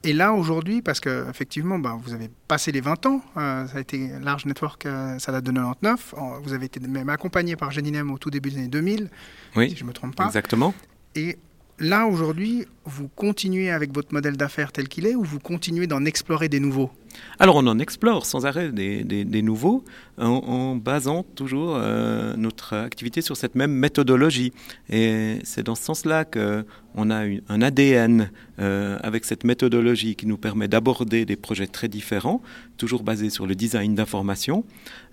Et 0.04 0.12
là, 0.12 0.32
aujourd'hui, 0.32 0.82
parce 0.82 0.98
qu'effectivement, 0.98 1.78
bah, 1.78 1.96
vous 2.02 2.12
avez 2.12 2.28
passé 2.48 2.72
les 2.72 2.80
20 2.80 3.06
ans, 3.06 3.22
euh, 3.36 3.66
ça 3.68 3.78
a 3.78 3.80
été 3.80 4.10
Large 4.20 4.46
Network, 4.46 4.84
euh, 4.84 5.18
ça 5.20 5.30
date 5.30 5.44
de 5.44 5.52
99, 5.52 6.14
vous 6.42 6.52
avez 6.52 6.66
été 6.66 6.80
même 6.80 7.08
accompagné 7.08 7.54
par 7.54 7.70
Geninem 7.70 8.10
au 8.10 8.18
tout 8.18 8.30
début 8.30 8.50
des 8.50 8.58
années 8.58 8.68
2000, 8.68 9.08
oui, 9.54 9.70
si 9.70 9.76
je 9.76 9.84
ne 9.84 9.88
me 9.88 9.92
trompe 9.92 10.16
pas. 10.16 10.26
Exactement. 10.26 10.74
Et 11.14 11.38
là, 11.78 12.06
aujourd'hui, 12.06 12.66
vous 12.84 13.08
continuez 13.08 13.70
avec 13.70 13.92
votre 13.94 14.12
modèle 14.12 14.36
d'affaires 14.36 14.72
tel 14.72 14.88
qu'il 14.88 15.06
est 15.06 15.14
ou 15.14 15.22
vous 15.22 15.38
continuez 15.38 15.86
d'en 15.86 16.04
explorer 16.04 16.48
des 16.48 16.60
nouveaux? 16.60 16.90
Alors 17.38 17.56
on 17.56 17.66
en 17.66 17.78
explore 17.78 18.24
sans 18.26 18.46
arrêt 18.46 18.72
des, 18.72 19.04
des, 19.04 19.42
nouveaux 19.42 19.84
en, 20.16 20.76
basant 20.76 21.24
toujours 21.34 21.74
euh, 21.76 22.34
notre 22.36 22.74
activité 22.74 23.20
sur 23.20 23.36
cette 23.36 23.54
même 23.54 23.72
méthodologie. 23.72 24.52
Et 24.88 25.38
c'est 25.44 25.62
dans 25.62 25.74
ce 25.74 25.82
sens-là 25.82 26.24
qu'on 26.24 27.10
a 27.10 27.24
un 27.48 27.62
ADN 27.62 28.30
euh, 28.58 28.98
avec 29.02 29.24
cette 29.24 29.44
méthodologie 29.44 30.16
qui 30.16 30.26
nous 30.26 30.38
permet 30.38 30.68
d'aborder 30.68 31.24
des 31.24 31.36
projets 31.36 31.66
très 31.66 31.88
différents, 31.88 32.42
toujours 32.76 33.02
basés 33.02 33.30
sur 33.30 33.46
le 33.46 33.54
design 33.54 33.94
d'information, 33.94 34.64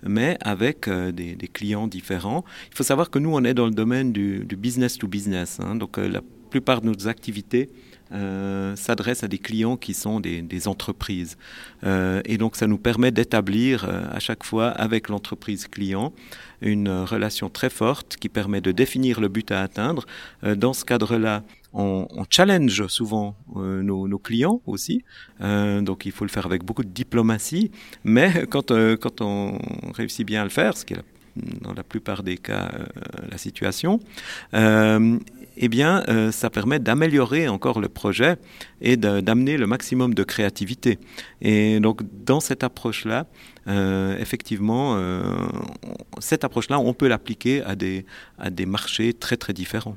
mais 0.02 0.38
avec 0.40 0.88
euh, 0.88 1.12
des, 1.12 1.36
clients 1.52 1.86
différents. 1.86 2.44
Il 2.70 2.76
faut 2.76 2.84
savoir 2.84 3.10
que 3.10 3.18
nous, 3.18 3.34
on 3.34 3.44
est 3.44 3.54
dans 3.54 3.66
le 3.66 3.72
domaine 3.72 4.12
du, 4.12 4.46
business 4.56 4.96
to 4.98 5.08
business. 5.08 5.58
Hein, 5.60 5.74
donc 5.74 5.98
plupart 6.50 6.82
de 6.82 6.86
nos 6.86 7.08
activités 7.08 7.70
euh, 8.12 8.74
s'adresse 8.74 9.22
à 9.22 9.28
des 9.28 9.38
clients 9.38 9.76
qui 9.76 9.94
sont 9.94 10.18
des, 10.18 10.68
entreprises. 10.68 11.36
Euh, 11.84 12.20
et 12.24 12.38
donc 12.38 12.56
ça 12.56 12.66
nous 12.66 12.78
permet 12.78 13.12
d'établir 13.12 13.84
euh, 13.84 14.02
à 14.10 14.18
chaque 14.18 14.44
fois 14.44 14.68
avec 14.68 15.08
l'entreprise 15.08 15.68
client 15.68 16.12
une 16.60 16.88
relation 16.88 17.48
très 17.48 17.70
forte 17.70 18.16
qui 18.16 18.28
permet 18.28 18.60
de 18.60 18.72
définir 18.72 19.20
le 19.20 19.28
but 19.28 19.50
à 19.52 19.62
atteindre. 19.62 20.06
Euh, 20.44 20.54
dans 20.56 20.72
ce 20.72 20.84
cadre-là, 20.84 21.44
on, 21.72 22.08
challenge 22.28 22.88
souvent 22.88 23.36
nos, 23.54 24.18
clients 24.18 24.60
aussi, 24.66 25.04
donc 25.38 26.04
il 26.04 26.10
faut 26.10 26.24
le 26.24 26.30
faire 26.30 26.44
avec 26.46 26.64
beaucoup 26.64 26.82
de 26.82 26.88
diplomatie, 26.88 27.70
mais 28.02 28.44
quand, 28.50 28.72
quand 29.00 29.20
on 29.20 29.56
réussit 29.94 30.26
bien 30.26 30.40
à 30.40 30.44
le 30.44 30.50
faire, 30.50 30.76
ce 30.76 30.84
qui 30.84 30.94
est 30.94 31.04
dans 31.62 31.72
la 31.72 31.84
plupart 31.84 32.24
des 32.24 32.36
cas 32.36 32.72
la 33.30 33.38
situation, 33.38 34.00
eh 35.62 35.68
bien, 35.68 36.02
euh, 36.08 36.32
ça 36.32 36.48
permet 36.48 36.78
d'améliorer 36.78 37.46
encore 37.46 37.80
le 37.80 37.90
projet 37.90 38.36
et 38.80 38.96
d'amener 38.96 39.58
le 39.58 39.66
maximum 39.66 40.14
de 40.14 40.24
créativité. 40.24 40.98
Et 41.42 41.80
donc, 41.80 42.00
dans 42.24 42.40
cette 42.40 42.64
approche-là, 42.64 43.26
euh, 43.68 44.16
effectivement, 44.18 44.96
euh, 44.96 45.22
cette 46.18 46.44
approche-là, 46.44 46.80
on 46.80 46.94
peut 46.94 47.08
l'appliquer 47.08 47.62
à 47.62 47.76
des, 47.76 48.06
à 48.38 48.48
des 48.48 48.64
marchés 48.64 49.12
très, 49.12 49.36
très 49.36 49.52
différents 49.52 49.96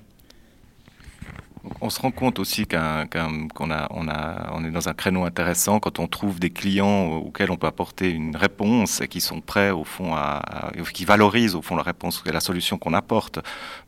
on 1.81 1.89
se 1.89 1.99
rend 1.99 2.11
compte 2.11 2.39
aussi 2.39 2.65
qu'on 2.65 2.77
est 3.03 4.71
dans 4.71 4.89
un 4.89 4.93
créneau 4.93 5.23
intéressant 5.25 5.79
quand 5.79 5.99
on 5.99 6.07
trouve 6.07 6.39
des 6.39 6.49
clients 6.49 7.07
auxquels 7.07 7.51
on 7.51 7.57
peut 7.57 7.67
apporter 7.67 8.09
une 8.09 8.35
réponse 8.35 9.01
et 9.01 9.07
qui 9.07 9.21
sont 9.21 9.41
prêts 9.41 9.71
au 9.71 9.83
fond 9.83 10.15
à, 10.15 10.71
qui 10.93 11.05
valorisent 11.05 11.55
au 11.55 11.61
fond 11.61 11.75
la 11.75 11.83
réponse 11.83 12.23
et 12.25 12.31
la 12.31 12.39
solution 12.39 12.77
qu'on 12.77 12.93
apporte. 12.93 13.39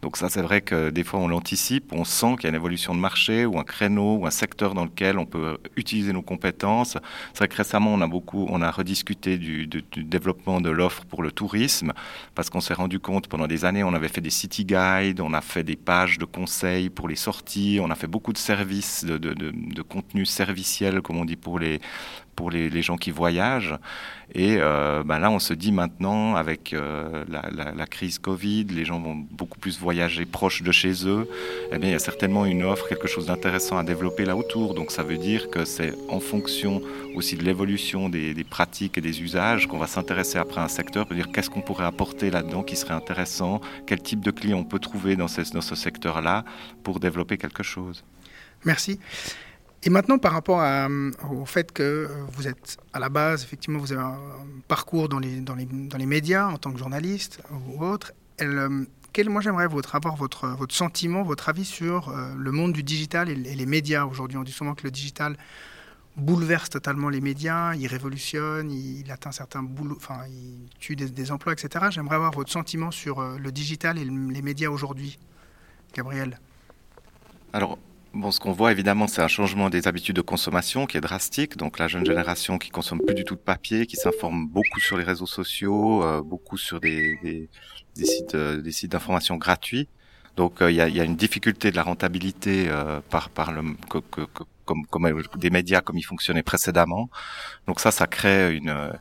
Donc 0.02 0.18
ça, 0.18 0.30
c'est 0.30 0.42
vrai 0.42 0.62
que 0.62 0.90
des 0.90 1.04
fois 1.04 1.20
on 1.20 1.28
l'anticipe, 1.28 1.94
on 1.94 2.04
sent 2.04 2.36
qu'il 2.36 2.44
y 2.44 2.48
a 2.48 2.50
une 2.50 2.56
évolution 2.56 2.94
de 2.96 3.00
marché 3.00 3.46
ou 3.46 3.60
un 3.60 3.64
créneau 3.64 4.18
ou 4.18 4.28
un 4.28 4.32
secteur 4.32 4.74
dans 4.74 4.86
lequel 4.86 5.18
on 5.18 5.26
peut 5.26 5.58
utiliser 5.76 6.14
nos 6.14 6.22
compétences. 6.22 6.98
C'est 7.34 7.40
vrai 7.40 7.48
que 7.48 7.56
récemment 7.56 7.94
on 7.94 8.02
a 8.02 8.08
beaucoup, 8.08 8.48
on 8.50 8.62
a 8.62 8.72
rediscuté 8.72 9.38
du, 9.38 9.68
du, 9.68 9.84
du 9.92 10.04
développement 10.04 10.62
de 10.62 10.70
l'offre 10.70 11.06
pour 11.06 11.24
le 11.24 11.32
tourisme 11.32 11.94
parce 12.36 12.50
qu'on 12.50 12.62
s'est 12.62 12.74
rendu 12.74 13.00
compte 13.00 13.28
pendant 13.28 13.48
des 13.48 13.66
années 13.66 13.84
on 13.84 13.94
avait 13.94 14.08
fait 14.08 14.22
des 14.22 14.30
city 14.30 14.66
guides, 14.66 15.22
on 15.22 15.34
a 15.34 15.42
fait 15.42 15.64
des 15.64 15.76
pages 15.76 16.18
de 16.18 16.26
conseils 16.26 16.90
pour 16.90 17.08
les 17.08 17.16
sorties 17.16 17.75
on 17.80 17.90
a 17.90 17.96
fait 17.96 18.08
beaucoup 18.08 18.34
de 18.34 18.38
services, 18.38 19.04
de, 19.06 19.18
de, 19.18 19.34
de, 19.34 19.82
contenu 19.82 20.26
serviciel, 20.26 21.02
comme 21.02 21.18
on 21.18 21.26
dit 21.26 21.36
pour 21.36 21.60
les, 21.60 21.80
pour 22.36 22.52
les, 22.52 22.82
gens 22.82 22.98
qui 22.98 23.12
voyagent. 23.12 23.76
Et 24.34 24.58
euh, 24.60 25.04
ben 25.06 25.20
là, 25.20 25.32
on 25.32 25.40
se 25.40 25.54
dit 25.54 25.72
maintenant, 25.72 26.36
avec 26.36 26.74
euh, 26.74 27.24
la, 27.28 27.86
crise 27.88 28.20
Covid, 28.20 28.66
les 28.66 28.86
gens 28.86 29.00
vont 29.00 29.16
beaucoup 29.16 29.60
plus 29.60 29.80
voyager 29.80 30.26
proche 30.26 30.62
de 30.64 30.72
chez 30.72 31.08
eux. 31.08 31.30
Eh 31.72 31.78
bien, 31.78 31.90
il 31.90 31.94
y 31.94 31.96
a 31.96 32.00
certainement 32.00 32.46
une 32.46 32.64
offre, 32.64 32.88
quelque 32.88 33.08
chose 33.08 33.28
d'intéressant 33.28 33.78
à 33.78 33.84
développer 33.84 34.26
là 34.26 34.36
autour. 34.36 34.74
Donc, 34.74 34.92
ça 34.92 35.04
veut 35.04 35.18
dire 35.18 35.50
que 35.50 35.64
c'est 35.64 35.94
en 36.10 36.20
fonction 36.20 36.82
aussi 37.16 37.36
de 37.36 37.44
l'évolution 37.44 38.10
des, 38.10 38.36
pratiques 38.44 38.98
et 38.98 39.02
des 39.02 39.22
usages 39.22 39.68
qu'on 39.68 39.78
va 39.78 39.88
s'intéresser 39.88 40.38
après 40.38 40.62
un 40.62 40.68
secteur, 40.68 41.06
pour 41.06 41.16
dire 41.16 41.32
qu'est-ce 41.32 41.50
qu'on 41.50 41.62
pourrait 41.62 41.86
apporter 41.86 42.30
là-dedans 42.30 42.64
qui 42.64 42.76
serait 42.76 42.94
intéressant, 42.94 43.62
quel 43.88 44.02
type 44.02 44.20
de 44.20 44.32
client 44.32 44.58
on 44.58 44.64
peut 44.64 44.80
trouver 44.80 45.16
dans 45.16 45.28
ce 45.28 45.76
secteur-là 45.76 46.44
pour 46.84 47.00
développer 47.00 47.38
quelque 47.38 47.64
chose? 47.64 48.04
Merci. 48.66 49.00
Et 49.86 49.92
maintenant, 49.92 50.18
par 50.18 50.34
rapport 50.34 50.62
à, 50.62 50.88
au 51.32 51.46
fait 51.46 51.72
que 51.72 52.10
vous 52.32 52.48
êtes 52.48 52.78
à 52.92 53.00
la 53.00 53.10
base, 53.10 53.44
effectivement, 53.44 53.78
vous 53.78 53.94
avez 53.94 54.02
un 54.02 54.18
parcours 54.68 55.08
dans 55.08 55.20
les, 55.20 55.42
dans 55.42 55.54
les, 55.54 55.66
dans 55.66 55.98
les 55.98 56.08
médias 56.08 56.48
en 56.48 56.58
tant 56.58 56.72
que 56.72 56.80
journaliste 56.80 57.40
ou 57.68 57.86
autre. 57.86 58.12
Elle, 58.38 58.88
quel, 59.16 59.30
moi, 59.30 59.42
j'aimerais 59.42 59.68
votre, 59.68 59.96
avoir 59.96 60.18
votre, 60.18 60.48
votre 60.48 60.76
sentiment, 60.76 61.24
votre 61.24 61.48
avis 61.48 61.64
sur 61.64 62.10
euh, 62.10 62.34
le 62.36 62.52
monde 62.52 62.74
du 62.74 62.84
digital 62.84 63.30
et, 63.30 63.36
les 63.36 63.66
médias 63.66 64.06
aujourd'hui. 64.06 64.38
On 64.38 64.44
dit 64.44 64.52
souvent 64.52 64.76
que 64.76 64.84
le 64.84 64.92
digital 64.92 65.38
bouleverse 66.18 66.70
totalement 66.70 67.08
les 67.08 67.22
médias, 67.22 67.76
il 67.76 67.88
révolutionne, 67.88 68.72
il, 68.72 69.10
atteint 69.12 69.32
certains 69.32 69.64
boulots, 69.64 69.96
enfin, 69.96 70.26
il 70.28 70.68
tue 70.80 70.98
des, 70.98 71.32
emplois, 71.32 71.54
etc. 71.54 71.86
J'aimerais 71.92 72.16
avoir 72.16 72.32
votre 72.32 72.52
sentiment 72.52 72.92
sur 72.92 73.20
euh, 73.20 73.38
le 73.38 73.52
digital 73.54 73.98
et 73.98 74.04
le, 74.04 74.32
les 74.32 74.42
médias 74.42 74.70
aujourd'hui, 74.70 75.18
Gabriel. 75.94 76.38
Alors, 77.54 77.78
Bon, 78.16 78.32
ce 78.32 78.40
qu'on 78.40 78.54
voit 78.54 78.72
évidemment, 78.72 79.08
c'est 79.08 79.22
un 79.22 79.28
changement 79.28 79.70
des 79.70 79.90
habitudes 79.90 80.16
de 80.16 80.22
consommation 80.22 80.86
qui 80.86 80.96
est 80.96 81.02
drastique. 81.02 81.58
Donc 81.58 81.78
la 81.80 81.90
jeune 81.90 82.06
génération 82.06 82.58
qui 82.58 82.70
consomme 82.70 83.02
plus 83.06 83.14
du 83.14 83.26
tout 83.26 83.36
de 83.36 83.42
papier, 83.42 83.86
qui 83.88 83.98
s'informe 83.98 84.48
beaucoup 84.48 84.80
sur 84.80 84.98
les 84.98 85.04
réseaux 85.04 85.26
sociaux, 85.26 86.02
euh, 86.02 86.22
beaucoup 86.22 86.58
sur 86.58 86.80
des, 86.80 87.20
des, 87.94 88.06
sites, 88.06 88.34
euh, 88.36 88.62
des 88.62 88.72
sites 88.72 88.94
d'information 88.94 89.36
gratuits. 89.36 89.90
Donc 90.38 90.58
il 90.62 90.64
euh, 90.64 90.72
y, 90.72 90.76
y, 90.76 91.02
a, 91.02 91.04
une 91.04 91.18
difficulté 91.18 91.72
de 91.72 91.76
la 91.76 91.84
rentabilité 91.84 92.70
euh, 92.70 93.02
par, 93.10 93.30
par 93.30 93.52
le, 93.52 93.62
que, 93.90 93.98
que, 93.98 94.22
que, 94.22 94.44
comme, 94.66 94.86
comme 94.88 95.10
des 95.38 95.50
médias 95.50 95.82
comme 95.82 95.98
ils 95.98 96.04
fonctionnaient 96.04 96.44
précédemment. 96.44 97.10
Donc 97.68 97.80
ça, 97.80 97.92
ça 97.92 98.08
crée 98.08 98.56
une, 98.56 98.92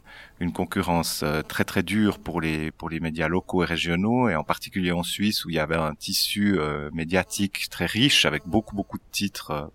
une 0.40 0.52
concurrence 0.52 1.23
euh, 1.23 1.42
très 1.42 1.64
très 1.64 1.83
dure 1.83 2.18
pour 2.18 2.40
les 2.40 2.71
pour 2.71 2.90
les 2.90 3.00
médias 3.00 3.28
locaux 3.28 3.62
et 3.62 3.66
régionaux 3.66 4.28
et 4.28 4.37
en 4.37 4.44
particulier 4.44 4.92
en 4.92 5.02
Suisse 5.02 5.44
où 5.44 5.50
il 5.50 5.56
y 5.56 5.59
avait 5.59 5.76
un 5.76 5.94
tissu 5.94 6.59
euh, 6.59 6.90
médiatique 6.92 7.68
très 7.71 7.87
riche 7.87 8.25
avec 8.25 8.42
beaucoup 8.47 8.75
beaucoup 8.75 8.99
de 8.99 9.04
titres 9.12 9.50
euh, 9.50 9.66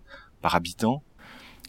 par 0.42 0.54
habitant. 0.54 1.02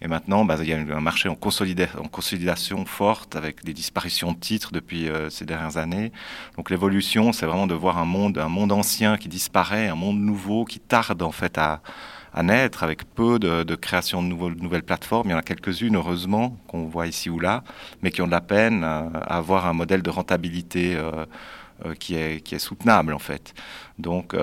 Et 0.04 0.08
maintenant, 0.08 0.46
bah, 0.46 0.56
il 0.60 0.68
y 0.68 0.74
a 0.74 0.78
un 0.78 1.00
marché 1.00 1.30
en, 1.30 1.36
consolida 1.36 1.86
en 2.00 2.08
consolidation 2.08 2.88
forte 2.88 3.36
avec 3.36 3.64
des 3.64 3.74
disparitions 3.74 4.32
de 4.32 4.40
titres 4.40 4.72
depuis 4.72 5.08
ces 5.30 5.46
dernières 5.46 5.78
années. 5.78 6.12
Donc 6.58 6.72
l'évolution, 6.72 7.32
c'est 7.34 7.46
vraiment 7.46 7.68
de 7.68 7.76
voir 7.76 8.00
un 8.00 8.06
monde, 8.06 8.40
un 8.40 8.48
monde 8.48 8.72
ancien 8.72 9.18
qui 9.18 9.30
disparaît, 9.30 9.90
un 9.90 9.96
monde 9.96 10.20
nouveau 10.20 10.66
qui 10.66 10.80
tarde 10.80 11.22
en 11.22 11.32
fait 11.32 11.60
à, 11.60 11.84
à 12.34 12.44
naître, 12.44 12.84
avec 12.84 13.04
peu 13.14 13.40
de, 13.40 13.76
création 13.76 14.24
de, 14.24 14.28
nouvelles 14.28 14.84
plateformes. 14.84 15.30
Il 15.30 15.32
y 15.32 15.36
en 15.36 15.40
a 15.40 15.44
quelques-unes, 15.44 15.96
heureusement, 15.96 16.58
qu'on 16.68 16.86
voit 16.86 17.08
ici 17.08 17.30
ou 17.30 17.40
là, 17.40 17.64
mais 18.02 18.12
qui 18.12 18.22
ont 18.22 18.28
de 18.28 18.32
la 18.32 18.42
peine 18.42 18.84
à 18.84 19.08
avoir 19.28 19.66
un 19.66 19.74
modèle 19.74 20.02
de 20.02 20.10
rentabilité 20.10 20.98
qui, 22.00 22.16
est, 22.16 22.42
qui 22.42 22.56
est 22.56 22.60
soutenable, 22.60 23.14
en 23.14 23.20
fait. 23.20 23.54
Donc, 24.00 24.36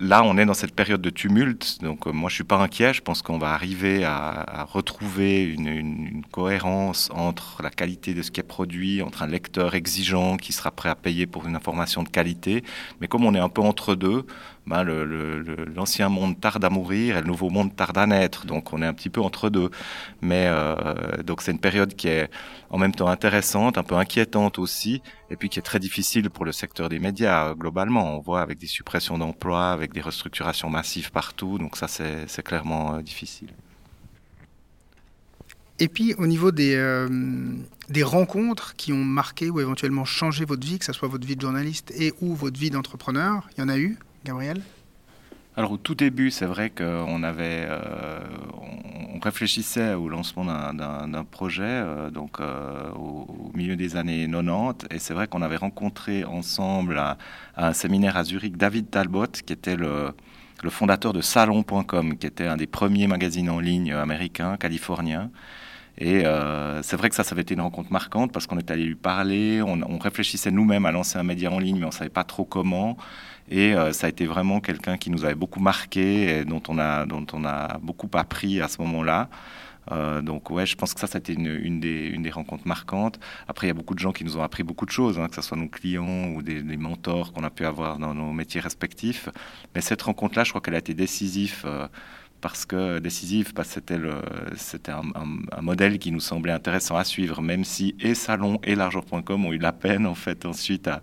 là, 0.00 0.22
on 0.24 0.36
est 0.36 0.44
dans 0.44 0.54
cette 0.54 0.74
période 0.74 1.00
de 1.00 1.10
tumulte. 1.10 1.78
Donc, 1.82 2.06
euh, 2.06 2.12
moi, 2.12 2.28
je 2.28 2.34
suis 2.34 2.44
pas 2.44 2.58
inquiet. 2.58 2.92
Je 2.92 3.00
pense 3.00 3.22
qu'on 3.22 3.38
va 3.38 3.52
arriver 3.52 4.04
à, 4.04 4.66
retrouver 4.70 5.44
une, 5.44 6.22
cohérence 6.30 7.10
entre 7.12 7.62
la 7.62 7.70
qualité 7.70 8.14
de 8.14 8.22
ce 8.22 8.30
qui 8.30 8.40
est 8.40 8.44
produit, 8.44 9.02
entre 9.02 9.22
un 9.22 9.26
lecteur 9.26 9.74
exigeant 9.74 10.36
qui 10.36 10.52
sera 10.52 10.70
prêt 10.70 10.88
à 10.88 10.94
payer 10.94 11.26
pour 11.26 11.46
une 11.46 11.56
information 11.56 12.02
de 12.02 12.08
qualité. 12.08 12.62
Mais 13.00 13.08
comme 13.08 13.24
on 13.24 13.34
est 13.34 13.40
un 13.40 13.48
peu 13.48 13.62
entre 13.62 13.94
deux, 13.94 14.26
ben, 14.66 14.84
l'ancien 15.74 16.08
monde 16.08 16.38
tarde 16.38 16.64
à 16.64 16.70
mourir 16.70 17.16
et 17.16 17.20
le 17.20 17.26
nouveau 17.26 17.50
monde 17.50 17.74
tarde 17.74 17.98
à 17.98 18.06
naître. 18.06 18.46
Donc, 18.46 18.72
on 18.72 18.82
est 18.82 18.86
un 18.86 18.94
petit 18.94 19.10
peu 19.10 19.20
entre 19.20 19.48
deux. 19.50 19.70
Mais 20.20 20.46
euh, 20.48 20.74
donc, 21.24 21.42
c'est 21.42 21.52
une 21.52 21.58
période 21.58 21.94
qui 21.94 22.08
est 22.08 22.30
en 22.70 22.78
même 22.78 22.94
temps 22.94 23.08
intéressante, 23.08 23.78
un 23.78 23.82
peu 23.82 23.96
inquiétante 23.96 24.58
aussi, 24.58 25.02
et 25.30 25.36
puis 25.36 25.48
qui 25.48 25.58
est 25.58 25.62
très 25.62 25.80
difficile 25.80 26.30
pour 26.30 26.44
le 26.44 26.52
secteur 26.52 26.88
des 26.88 26.98
médias 26.98 27.54
globalement. 27.54 28.16
On 28.16 28.20
voit 28.20 28.40
avec 28.40 28.58
des 28.58 28.66
suppressions 28.66 29.18
d'emplois, 29.18 29.70
avec 29.70 29.92
des 29.92 30.00
restructurations 30.00 30.70
massives 30.70 31.10
partout, 31.10 31.58
donc 31.58 31.76
ça 31.76 31.88
c'est 31.88 32.42
clairement 32.42 32.94
euh, 32.94 33.02
difficile. 33.02 33.50
Et 35.80 35.88
puis 35.88 36.14
au 36.14 36.26
niveau 36.26 36.52
des, 36.52 36.74
euh, 36.76 37.08
des 37.88 38.02
rencontres 38.02 38.76
qui 38.76 38.92
ont 38.92 39.04
marqué 39.04 39.48
ou 39.50 39.60
éventuellement 39.60 40.04
changé 40.04 40.44
votre 40.44 40.66
vie, 40.66 40.78
que 40.78 40.84
ce 40.84 40.92
soit 40.92 41.08
votre 41.08 41.26
vie 41.26 41.36
de 41.36 41.40
journaliste 41.40 41.92
et 41.96 42.12
ou 42.20 42.34
votre 42.34 42.60
vie 42.60 42.70
d'entrepreneur, 42.70 43.48
il 43.56 43.60
y 43.60 43.64
en 43.64 43.68
a 43.68 43.78
eu, 43.78 43.98
Gabriel? 44.24 44.60
Alors 45.56 45.72
au 45.72 45.76
tout 45.76 45.94
début, 45.94 46.30
c'est 46.30 46.46
vrai 46.46 46.70
qu'on 46.70 47.22
avait, 47.22 47.66
euh, 47.68 48.20
on 49.20 49.24
réfléchissait 49.24 49.92
au 49.94 50.08
lancement 50.08 50.44
d'un 50.44 51.24
projet, 51.24 51.62
euh, 51.62 52.10
donc 52.10 52.40
euh, 52.40 52.90
au, 52.92 53.50
milieu 53.54 53.76
des 53.76 53.96
années 53.96 54.26
90, 54.26 54.86
et 54.90 54.98
c'est 54.98 55.12
vrai 55.12 55.26
qu'on 55.26 55.42
avait 55.42 55.56
rencontré 55.56 56.24
ensemble 56.24 56.98
à, 56.98 57.18
un 57.56 57.72
séminaire 57.74 58.16
à 58.16 58.24
Zurich 58.24 58.56
David 58.56 58.88
Talbot, 58.88 59.26
qui 59.26 59.52
était 59.52 59.76
le, 59.76 60.12
le 60.62 60.70
fondateur 60.70 61.12
de 61.12 61.20
Salon.com, 61.20 62.16
qui 62.16 62.26
était 62.26 62.46
un 62.46 62.56
des 62.56 62.66
premiers 62.66 63.06
magazines 63.06 63.50
en 63.50 63.60
ligne 63.60 63.92
américains, 63.92 64.56
californiens. 64.56 65.30
Et 65.98 66.22
c'est 66.82 66.96
vrai 66.96 67.10
que 67.10 67.14
ça, 67.14 67.24
ça 67.24 67.34
avait 67.34 67.42
été 67.42 67.52
une 67.52 67.60
rencontre 67.60 67.92
marquante 67.92 68.32
parce 68.32 68.46
qu'on 68.46 68.56
est 68.56 68.70
allé 68.70 68.84
lui 68.84 68.94
parler, 68.94 69.60
on, 69.60 69.82
on 69.82 69.98
réfléchissait 69.98 70.50
nous-mêmes 70.50 70.86
à 70.86 70.92
lancer 70.92 71.18
un 71.18 71.24
média 71.24 71.50
en 71.50 71.58
ligne, 71.58 71.76
mais 71.76 71.84
on 71.84 71.88
ne 71.88 71.92
savait 71.92 72.08
pas 72.08 72.24
trop 72.24 72.46
comment. 72.46 72.96
Et 73.48 73.74
euh, 73.74 73.92
ça 73.92 74.06
a 74.06 74.10
été 74.10 74.26
vraiment 74.26 74.60
quelqu'un 74.60 74.96
qui 74.96 75.10
nous 75.10 75.24
avait 75.24 75.34
beaucoup 75.34 75.60
marqué 75.60 76.40
et 76.40 76.44
dont 76.44 76.62
on 76.68 76.78
a, 76.78 77.06
dont 77.06 77.26
on 77.32 77.44
a 77.44 77.78
beaucoup 77.78 78.08
appris 78.14 78.60
à 78.60 78.68
ce 78.68 78.80
moment-là. 78.82 79.28
Euh, 79.92 80.22
donc 80.22 80.50
ouais, 80.50 80.66
je 80.66 80.76
pense 80.76 80.94
que 80.94 81.00
ça, 81.00 81.18
été 81.18 81.32
une, 81.32 81.46
une, 81.46 81.80
des, 81.80 82.06
une, 82.06 82.22
des, 82.22 82.30
rencontres 82.30 82.66
marquantes. 82.66 83.18
Après, 83.48 83.66
il 83.66 83.70
y 83.70 83.72
a 83.72 83.74
beaucoup 83.74 83.94
de 83.94 83.98
gens 83.98 84.12
qui 84.12 84.24
nous 84.24 84.36
ont 84.36 84.42
appris 84.42 84.62
beaucoup 84.62 84.86
de 84.86 84.90
choses, 84.90 85.18
hein, 85.18 85.28
que 85.28 85.34
ce 85.34 85.42
soit 85.42 85.56
nos 85.56 85.68
clients 85.68 86.28
ou 86.28 86.42
des, 86.42 86.62
des 86.62 86.76
mentors 86.76 87.32
qu'on 87.32 87.44
a 87.44 87.50
pu 87.50 87.64
avoir 87.64 87.98
dans 87.98 88.14
nos 88.14 88.32
métiers 88.32 88.60
respectifs. 88.60 89.28
Mais 89.74 89.80
cette 89.80 90.02
rencontre-là, 90.02 90.44
je 90.44 90.50
crois 90.50 90.60
qu'elle 90.60 90.74
a 90.74 90.78
été 90.78 90.94
décisive. 90.94 91.62
Euh, 91.64 91.88
parce 92.40 92.64
que 92.64 92.98
décisive, 92.98 93.52
parce 93.54 93.68
que 93.68 93.74
c'était, 93.74 93.98
le, 93.98 94.14
c'était 94.56 94.92
un, 94.92 95.02
un, 95.14 95.62
modèle 95.62 95.98
qui 95.98 96.10
nous 96.10 96.20
semblait 96.20 96.52
intéressant 96.52 96.96
à 96.96 97.04
suivre, 97.04 97.42
même 97.42 97.64
si 97.64 97.94
et 98.00 98.14
Salon 98.14 98.60
et 98.64 98.74
Largeur.com 98.74 99.46
ont 99.46 99.52
eu 99.52 99.58
la 99.58 99.72
peine 99.72 100.06
en 100.06 100.14
fait 100.14 100.46
ensuite 100.46 100.88
à, 100.88 101.00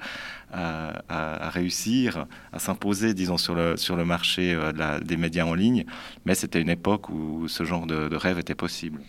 à, 0.51 1.49
réussir, 1.49 2.25
à 2.53 2.59
s'imposer, 2.59 3.13
disons, 3.13 3.37
sur 3.37 3.55
le, 3.55 3.77
sur 3.77 3.95
le 3.95 4.05
marché 4.05 4.53
euh, 4.53 4.99
des 4.99 5.17
médias 5.17 5.45
en 5.45 5.53
ligne. 5.53 5.85
Mais 6.25 6.35
c'était 6.35 6.61
une 6.61 6.69
époque 6.69 7.09
où 7.09 7.47
ce 7.47 7.63
genre 7.63 7.85
de, 7.85 8.15
rêve 8.15 8.39
était 8.39 8.55
possible. 8.55 9.01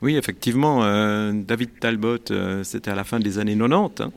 Oui, 0.00 0.16
effectivement, 0.16 0.84
euh, 0.84 1.32
David 1.32 1.80
Talbot, 1.80 2.30
euh, 2.30 2.62
c'était 2.62 2.90
à 2.90 2.94
la 2.94 3.04
fin 3.04 3.18
des 3.18 3.38
années 3.38 3.56
90. 3.56 4.02
Hein. 4.02 4.12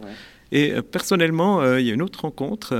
Et 0.52 0.82
personnellement, 0.82 1.76
il 1.78 1.86
y 1.86 1.92
a 1.92 1.94
une 1.94 2.02
autre 2.02 2.22
rencontre 2.22 2.76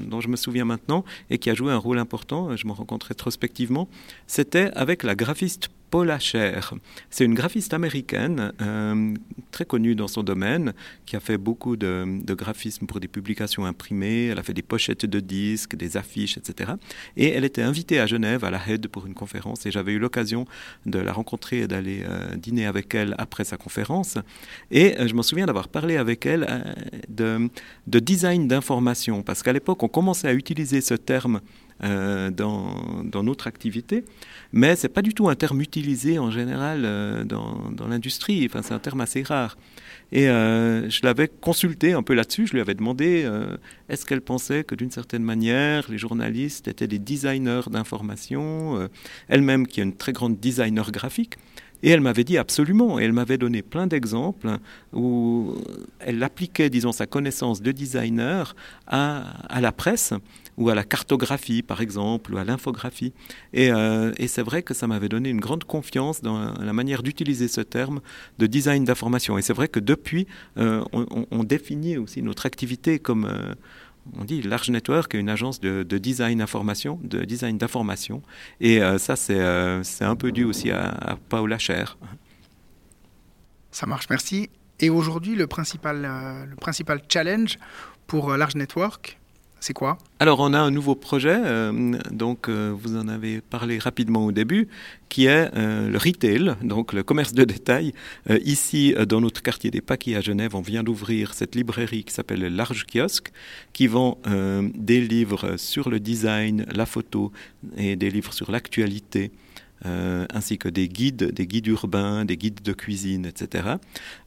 dont 0.00 0.20
je 0.20 0.28
me 0.28 0.36
souviens 0.36 0.64
maintenant 0.64 1.04
et 1.30 1.38
qui 1.38 1.50
a 1.50 1.54
joué 1.54 1.72
un 1.72 1.78
rôle 1.78 1.98
important, 1.98 2.54
je 2.56 2.66
m'en 2.66 2.74
rencontre 2.74 3.06
rétrospectivement, 3.06 3.88
c'était 4.26 4.70
avec 4.74 5.02
la 5.02 5.14
graphiste 5.14 5.70
Paula 5.90 6.18
Scher. 6.18 6.74
C'est 7.10 7.24
une 7.24 7.34
graphiste 7.34 7.74
américaine 7.74 8.52
euh, 8.60 9.14
très 9.50 9.64
connue 9.64 9.94
dans 9.94 10.08
son 10.08 10.22
domaine 10.22 10.74
qui 11.06 11.16
a 11.16 11.20
fait 11.20 11.38
beaucoup 11.38 11.76
de, 11.76 12.22
graphismes 12.34 12.86
pour 12.86 13.00
des 13.00 13.08
publications 13.08 13.64
imprimées. 13.64 14.26
Elle 14.26 14.38
a 14.38 14.42
fait 14.42 14.54
des 14.54 14.62
pochettes 14.62 15.06
de 15.06 15.20
disques, 15.20 15.76
des 15.76 15.96
affiches, 15.96 16.36
etc. 16.36 16.72
Et 17.16 17.28
elle 17.30 17.44
était 17.44 17.62
invitée 17.62 18.00
à 18.00 18.06
Genève 18.06 18.44
à 18.44 18.50
la 18.50 18.60
HED 18.66 18.88
pour 18.88 19.06
une 19.06 19.14
conférence 19.14 19.66
et 19.66 19.70
j'avais 19.70 19.92
eu 19.92 19.98
l'occasion 19.98 20.46
de 20.86 20.98
la 20.98 21.12
rencontrer 21.12 21.60
et 21.60 21.66
d'aller 21.66 22.04
euh, 22.08 22.36
dîner 22.36 22.66
avec 22.66 22.94
elle 22.94 23.14
après 23.18 23.44
sa 23.44 23.56
conférence. 23.56 24.18
Et 24.70 24.98
euh, 24.98 25.08
je 25.08 25.14
m'en 25.14 25.22
souviens 25.22 25.46
d'avoir 25.46 25.68
parlé 25.68 25.96
avec 25.96 26.26
elle 26.26 26.74
de, 27.08 27.48
de 27.86 27.98
design 27.98 28.48
d'information 28.48 29.22
parce 29.22 29.42
qu'à 29.42 29.52
l'époque 29.52 29.82
on 29.82 29.88
commençait 29.88 30.28
à 30.28 30.34
utiliser 30.34 30.80
ce 30.80 30.94
terme 30.94 31.40
euh, 31.84 32.30
dans, 32.30 33.22
notre 33.22 33.46
activité, 33.46 34.04
mais 34.52 34.74
c'est 34.74 34.88
pas 34.88 35.02
du 35.02 35.14
tout 35.14 35.28
un 35.28 35.36
terme 35.36 35.60
utilisé 35.60 36.18
en 36.18 36.28
général 36.28 36.82
euh, 36.84 37.22
dans, 37.22 37.70
l'industrie. 37.88 38.44
Enfin, 38.46 38.62
c'est 38.62 38.74
un 38.74 38.80
terme 38.80 39.00
assez 39.00 39.22
rare. 39.22 39.56
Et 40.10 40.28
euh, 40.28 40.90
je 40.90 41.00
l'avais 41.04 41.28
consulté 41.28 41.92
un 41.92 42.02
peu 42.02 42.14
là-dessus. 42.14 42.48
Je 42.48 42.54
lui 42.54 42.60
avais 42.60 42.74
demandé 42.74 43.28
est-ce 43.88 44.06
qu'elle 44.06 44.22
pensait 44.22 44.64
que 44.64 44.74
d'une 44.74 44.90
certaine 44.90 45.22
manière, 45.22 45.88
les 45.88 45.98
journalistes 45.98 46.66
étaient 46.66 46.88
des 46.88 46.98
designers 46.98 47.70
d'information, 47.70 48.88
elle-même 49.28 49.66
qui 49.66 49.78
est 49.80 49.84
une 49.84 49.94
très 49.94 50.12
grande 50.12 50.40
designer 50.40 50.90
graphique. 50.90 51.36
Et 51.84 51.90
elle 51.90 52.00
m'avait 52.00 52.24
dit 52.24 52.38
absolument, 52.38 52.98
et 52.98 53.04
elle 53.04 53.12
m'avait 53.12 53.38
donné 53.38 53.62
plein 53.62 53.86
d'exemples 53.86 54.58
où 54.92 55.54
elle 56.00 56.20
appliquait, 56.24 56.70
disons, 56.70 56.90
sa 56.90 57.06
connaissance 57.06 57.62
de 57.62 57.70
designer 57.70 58.56
à 58.88 59.60
la 59.60 59.70
presse 59.70 60.12
ou 60.58 60.68
à 60.70 60.74
la 60.74 60.84
cartographie, 60.84 61.62
par 61.62 61.80
exemple, 61.80 62.34
ou 62.34 62.36
à 62.36 62.44
l'infographie. 62.44 63.14
Et, 63.52 63.70
euh, 63.70 64.12
et 64.18 64.26
c'est 64.26 64.42
vrai 64.42 64.62
que 64.62 64.74
ça 64.74 64.86
m'avait 64.88 65.08
donné 65.08 65.30
une 65.30 65.40
grande 65.40 65.64
confiance 65.64 66.20
dans 66.20 66.52
la 66.52 66.72
manière 66.72 67.02
d'utiliser 67.02 67.46
ce 67.48 67.60
terme 67.60 68.00
de 68.38 68.46
design 68.46 68.84
d'information. 68.84 69.38
Et 69.38 69.42
c'est 69.42 69.52
vrai 69.52 69.68
que 69.68 69.80
depuis, 69.80 70.26
euh, 70.58 70.84
on, 70.92 71.44
définit 71.44 71.96
aussi 71.96 72.22
notre 72.22 72.44
activité 72.44 72.98
comme... 72.98 73.24
Euh, 73.24 73.54
on 74.18 74.24
dit 74.24 74.40
Large 74.40 74.70
Network 74.70 75.14
est 75.14 75.18
une 75.18 75.28
agence 75.28 75.60
de, 75.60 75.82
de 75.82 75.98
design 75.98 76.40
information, 76.40 76.98
de 77.04 77.24
design 77.24 77.58
d'information, 77.58 78.22
et 78.58 78.80
ça 78.96 79.16
c'est 79.16 79.38
un 79.38 80.16
peu 80.16 80.32
dû 80.32 80.44
aussi 80.44 80.70
à, 80.70 80.88
à 80.88 81.16
Paula 81.16 81.58
Scher. 81.58 81.98
Ça 83.70 83.84
marche, 83.84 84.06
merci. 84.08 84.48
Et 84.80 84.88
aujourd'hui, 84.88 85.34
le 85.34 85.46
principal, 85.46 86.08
le 86.48 86.56
principal 86.56 87.02
challenge 87.06 87.58
pour 88.06 88.34
Large 88.34 88.54
Network, 88.54 89.18
c'est 89.60 89.72
quoi? 89.72 89.98
Alors 90.20 90.40
on 90.40 90.52
a 90.52 90.58
un 90.58 90.70
nouveau 90.70 90.94
projet, 90.94 91.36
euh, 91.36 91.98
donc 92.10 92.48
euh, 92.48 92.72
vous 92.76 92.96
en 92.96 93.08
avez 93.08 93.40
parlé 93.40 93.78
rapidement 93.78 94.24
au 94.24 94.32
début, 94.32 94.68
qui 95.08 95.26
est 95.26 95.50
euh, 95.54 95.90
le 95.90 95.98
retail, 95.98 96.54
donc 96.62 96.92
le 96.92 97.02
commerce 97.02 97.32
de 97.32 97.44
détail. 97.44 97.92
ici, 98.44 98.94
dans 99.08 99.20
notre 99.20 99.42
quartier 99.42 99.70
des 99.70 99.80
Paquis 99.80 100.14
à 100.14 100.20
Genève, 100.20 100.54
on 100.54 100.60
vient 100.60 100.82
d'ouvrir 100.82 101.34
cette 101.34 101.54
librairie 101.54 102.04
qui 102.04 102.14
s'appelle 102.14 102.40
le 102.40 102.48
Large 102.48 102.86
Kiosque, 102.86 103.32
qui 103.72 103.86
vend 103.86 104.18
des 104.74 105.00
livres 105.00 105.56
sur 105.56 105.90
le 105.90 106.00
design, 106.00 106.66
la 106.74 106.86
photo 106.86 107.32
et 107.76 107.96
des 107.96 108.10
livres 108.10 108.32
sur 108.32 108.50
l'actualité. 108.50 109.30
Euh, 109.86 110.26
ainsi 110.34 110.58
que 110.58 110.68
des 110.68 110.88
guides, 110.88 111.32
des 111.32 111.46
guides 111.46 111.68
urbains, 111.68 112.24
des 112.24 112.36
guides 112.36 112.62
de 112.62 112.72
cuisine, 112.72 113.26
etc. 113.26 113.76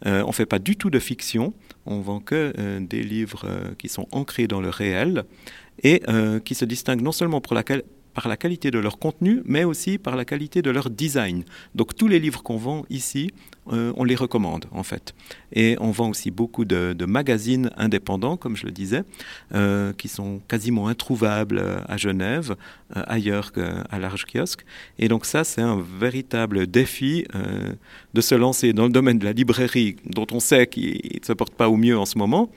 Euh, 0.05 0.23
on 0.23 0.27
ne 0.27 0.33
fait 0.33 0.45
pas 0.45 0.59
du 0.59 0.77
tout 0.77 0.89
de 0.89 0.99
fiction, 0.99 1.53
on 1.85 1.99
vend 1.99 2.19
que 2.19 2.53
euh, 2.57 2.79
des 2.79 3.03
livres 3.03 3.45
qui 3.77 3.89
sont 3.89 4.07
ancrés 4.11 4.47
dans 4.47 4.61
le 4.61 4.69
réel 4.69 5.23
et 5.83 6.03
qui 6.45 6.53
se 6.53 6.65
distinguent 6.65 7.01
non 7.01 7.11
seulement 7.11 7.41
par 7.41 8.27
la 8.27 8.37
qualité 8.37 8.69
de 8.71 8.77
leur 8.77 8.99
contenu, 8.99 9.41
mais 9.45 9.63
aussi 9.63 9.97
par 9.97 10.15
la 10.15 10.25
qualité 10.25 10.61
de 10.61 10.69
leur 10.69 10.89
design. 10.89 11.43
Donc 11.73 11.95
tous 11.95 12.07
les 12.07 12.19
livres 12.19 12.43
qu'on 12.43 12.57
vend 12.57 12.85
ici, 12.89 13.31
euh, 13.71 13.93
on 13.95 14.03
les 14.03 14.15
recommande 14.15 14.65
en 14.71 14.81
fait. 14.81 15.13
Et 15.53 15.77
on 15.79 15.91
vend 15.91 16.09
aussi 16.09 16.31
beaucoup 16.31 16.65
de, 16.65 16.95
magazines 17.05 17.69
indépendants, 17.77 18.35
comme 18.35 18.55
je 18.55 18.65
le 18.65 18.71
disais, 18.71 19.03
euh, 19.53 19.93
qui 19.93 20.07
sont 20.07 20.41
quasiment 20.47 20.87
introuvables 20.87 21.59
euh, 21.59 21.79
à 21.87 21.97
Genève, 21.97 22.55
ailleurs 22.93 23.51
qu'à 23.53 23.99
Large 23.99 24.25
Kiosque. 24.25 24.65
Et 24.97 25.07
donc 25.07 25.25
ça, 25.25 25.43
c'est 25.43 25.61
un 25.61 25.79
véritable 25.99 26.67
défi 26.67 27.25
de 28.13 28.21
se 28.21 28.35
lancer 28.35 28.73
dans 28.73 28.83
le 28.83 28.89
domaine 28.89 29.17
de 29.17 29.23
la 29.23 29.31
librairie, 29.31 29.95
dont 30.05 30.27
on 30.33 30.41
sait 30.41 30.67
qu'il 30.67 31.19
ne 31.21 31.25
se 31.25 31.31
porte 31.31 31.53
pas 31.53 31.69
au 31.69 31.77
mieux 31.77 31.97
en 31.97 32.05
ce 32.05 32.17
moment. 32.17 32.51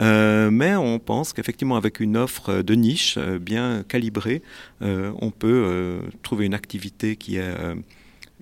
mais 0.00 0.74
on 0.74 0.98
pense 0.98 1.32
qu'effectivement, 1.32 1.76
avec 1.76 2.00
une 2.00 2.16
offre 2.16 2.62
de 2.62 2.74
niche 2.74 3.16
bien 3.18 3.84
calibrée, 3.86 4.42
on 4.80 5.30
peut 5.30 6.00
trouver 6.24 6.46
une 6.46 6.54
activité 6.54 7.14
qui 7.14 7.36
est, 7.36 7.54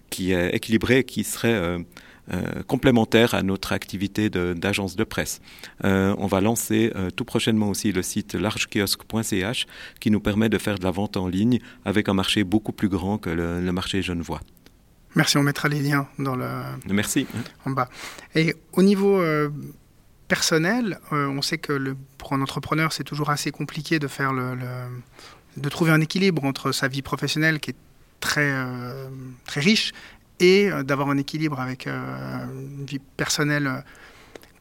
qui 0.09 0.33
est 0.33 1.05
qui 1.05 1.25
serait 1.25 1.85
complémentaire 2.67 3.35
à 3.35 3.43
notre 3.43 3.73
activité 3.73 4.31
d'agence 4.31 4.97
de, 4.97 5.05
presse. 5.05 5.41
on 5.83 6.27
va 6.27 6.41
lancer 6.41 6.93
tout 7.17 7.25
prochainement 7.25 7.69
aussi 7.69 7.93
le 7.93 8.03
site 8.03 8.35
largekiosque.ch 8.35 9.67
qui 10.01 10.11
nous 10.11 10.21
permet 10.21 10.49
de 10.49 10.59
faire 10.59 10.79
de 10.79 10.85
la 10.85 10.91
vente 10.91 11.17
en 11.17 11.29
ligne 11.29 11.59
avec 11.85 12.09
un 12.09 12.15
marché 12.15 12.45
beaucoup 12.45 12.73
plus 12.73 12.89
grand 12.89 13.19
que 13.19 13.31
le, 13.31 13.61
le 13.61 13.73
marché 13.73 14.03
genevois. 14.03 14.41
Merci, 15.15 15.37
on 15.37 15.43
mettra 15.43 15.69
les 15.69 15.81
liens 15.81 16.09
dans 16.19 16.35
le. 16.35 16.49
Merci. 16.89 17.27
En 17.65 17.71
bas. 17.71 17.89
Et 18.35 18.55
au 18.73 18.83
niveau 18.83 19.21
euh, 19.21 19.51
personnel, 20.29 20.99
euh, 21.13 21.29
on 21.29 21.41
sait 21.41 21.59
que 21.59 21.73
le, 21.73 21.97
pour 22.19 22.33
un 22.33 22.43
entrepreneur, 22.43 22.93
c'est 22.93 23.05
toujours 23.05 23.31
assez 23.31 23.53
compliqué 23.53 23.99
de 23.99 24.09
faire 24.09 24.33
le, 24.33 24.57
de 25.57 25.69
trouver 25.69 25.93
un 25.93 26.01
équilibre 26.01 26.45
entre 26.45 26.73
sa 26.73 26.89
vie 26.89 27.03
professionnelle 27.03 27.61
qui 27.61 27.71
est 27.71 27.77
très 28.21 28.51
euh, 28.51 29.09
très 29.45 29.61
riche 29.61 29.93
et 30.41 30.71
d'avoir 30.85 31.11
un 31.11 31.19
équilibre 31.19 31.61
avec 31.61 31.87
une 31.87 32.85
vie 32.87 33.01
personnelle. 33.17 33.85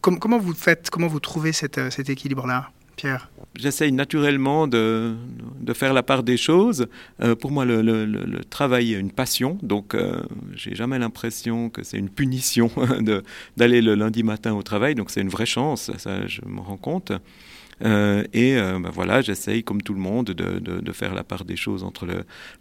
comment 0.02 0.38
vous 0.38 0.54
faites, 0.54 0.90
comment 0.90 1.08
vous 1.08 1.20
trouvez 1.20 1.52
cet 1.54 1.80
équilibre-là 2.10 2.72
Pierre? 2.96 3.30
J'essaye 3.56 3.92
naturellement 3.92 4.68
de, 4.68 5.16
faire 5.74 5.94
la 5.94 6.04
part 6.04 6.24
des 6.24 6.38
choses. 6.38 6.88
Euh, 7.22 7.36
pour 7.36 7.52
moi, 7.52 7.66
le, 7.66 7.82
le, 7.82 8.44
travail 8.46 8.94
est 8.94 9.00
une 9.00 9.12
passion, 9.12 9.58
donc 9.62 9.94
euh, 9.94 10.22
j'ai 10.54 10.76
jamais 10.76 11.00
l'impression 11.00 11.70
que 11.70 11.84
c'est 11.84 11.98
une 11.98 12.10
punition 12.10 12.72
d'aller 13.58 13.82
le 13.82 13.96
lundi 13.96 14.24
matin 14.24 14.54
au 14.54 14.64
travail, 14.64 14.96
donc 14.96 15.12
c'est 15.12 15.22
une 15.22 15.30
vraie 15.30 15.46
chance, 15.46 15.92
ça 15.98 16.26
je 16.28 16.42
me 16.46 16.60
rends 16.60 16.78
compte. 16.78 17.12
Euh, 17.84 18.24
et 18.34 18.56
ben 18.56 18.90
voilà, 18.92 19.22
j'essaye, 19.22 19.64
comme 19.64 19.82
tout 19.82 19.94
le 19.94 20.00
monde, 20.00 20.28
de, 20.28 20.92
faire 20.92 21.14
la 21.14 21.24
part 21.24 21.44
des 21.44 21.56
choses 21.56 21.84
entre 21.84 22.08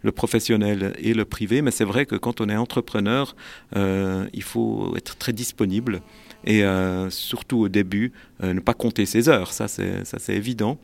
le, 0.01 0.11
professionnel 0.11 0.93
et 0.99 1.13
le 1.13 1.25
privé. 1.25 1.61
Mais 1.61 1.71
c'est 1.71 1.85
vrai 1.85 2.05
que 2.05 2.15
quand 2.15 2.41
on 2.41 2.49
est 2.49 2.55
entrepreneur, 2.55 3.35
il 3.75 4.43
faut 4.43 4.93
être 4.97 5.17
très 5.17 5.33
disponible 5.33 6.01
et 6.45 6.63
euh, 6.63 7.09
surtout 7.09 7.59
au 7.59 7.69
début, 7.69 8.11
euh, 8.43 8.53
ne 8.53 8.59
pas 8.59 8.73
compter 8.73 9.05
ses 9.05 9.29
heures, 9.29 9.53
ça 9.53 9.67
c'est 9.67 10.03
évident. 10.29 10.77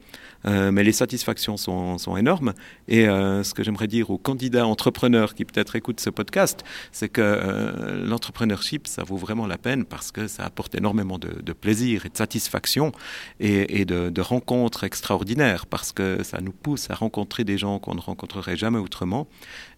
Euh, 0.45 0.71
mais 0.71 0.83
les 0.83 0.91
satisfactions 0.91 1.57
sont, 1.57 1.97
énormes. 2.17 2.53
Et 2.87 3.07
euh, 3.07 3.43
ce 3.43 3.53
que 3.53 3.63
j'aimerais 3.63 3.87
dire 3.87 4.09
aux 4.09 4.17
candidats 4.17 4.65
entrepreneurs 4.65 5.35
qui 5.35 5.45
peut-être 5.45 5.75
écoutent 5.75 5.99
ce 5.99 6.09
podcast, 6.09 6.63
c'est 6.91 7.09
que 7.09 7.21
euh, 7.21 8.05
l'entrepreneurship, 8.05 8.87
ça 8.87 9.03
vaut 9.03 9.17
vraiment 9.17 9.45
la 9.45 9.57
peine 9.57 9.85
parce 9.85 10.11
que 10.11 10.27
ça 10.27 10.43
apporte 10.43 10.75
énormément 10.75 11.19
de, 11.19 11.53
plaisir 11.53 12.05
et 12.05 12.09
de 12.09 12.17
satisfaction 12.17 12.91
et, 13.39 13.85
de, 13.85 14.21
rencontres 14.21 14.83
extraordinaires 14.83 15.65
parce 15.65 15.91
que 15.91 16.23
ça 16.23 16.41
nous 16.41 16.51
pousse 16.51 16.89
à 16.89 16.95
rencontrer 16.95 17.43
des 17.43 17.57
gens 17.57 17.79
qu'on 17.79 17.95
ne 17.95 18.01
rencontrerait 18.01 18.57
jamais 18.57 18.79
autrement 18.79 19.27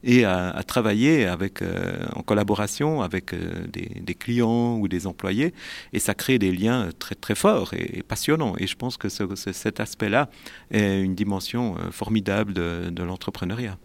et 0.03 0.25
à, 0.25 0.49
à 0.49 0.63
travailler 0.63 1.25
avec, 1.25 1.61
euh, 1.61 2.05
en 2.15 2.21
collaboration 2.21 3.01
avec 3.01 3.33
euh, 3.33 3.67
des, 3.67 3.91
des, 4.01 4.15
clients 4.15 4.77
ou 4.77 4.87
des 4.87 5.07
employés. 5.07 5.53
Et 5.93 5.99
ça 5.99 6.13
crée 6.13 6.39
des 6.39 6.51
liens 6.51 6.89
très, 6.97 7.15
très 7.15 7.35
forts 7.35 7.73
et, 7.73 7.99
et 7.99 8.03
passionnants. 8.03 8.55
Et 8.57 8.67
je 8.67 8.75
pense 8.75 8.97
que 8.97 9.09
ce, 9.09 9.23
cet 9.35 9.79
aspect-là, 9.79 10.29
est 10.71 11.01
une 11.01 11.15
dimension 11.15 11.75
euh, 11.77 11.91
formidable 11.91 12.53
de, 12.53 12.89
de 12.89 13.03
l'entrepreneuriat. 13.03 13.77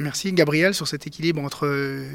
Merci 0.00 0.32
Gabriel 0.32 0.74
sur 0.74 0.86
cet 0.86 1.08
équilibre 1.08 1.42
entre 1.42 1.66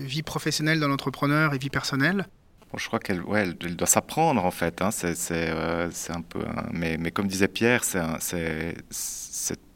vie 0.05 0.23
professionnelle 0.23 0.79
de 0.79 0.86
l'entrepreneur 0.86 1.53
et 1.53 1.57
vie 1.57 1.69
personnelle. 1.69 2.27
Bon, 2.71 2.79
je 2.79 2.88
crois 2.88 2.99
qu'elle 2.99 3.21
ouais, 3.21 3.49
elle 3.62 3.75
doit 3.75 3.88
s'apprendre 3.88 4.43
en 4.45 4.51
fait. 4.51 4.81
Hein. 4.81 4.89
C'est 4.91 5.15
euh, 5.31 5.89
un 6.09 6.21
peu, 6.21 6.39
mais, 6.71 7.12
comme 7.12 7.27
disait 7.27 7.49
Pierre, 7.49 7.83
c'est 7.83 8.77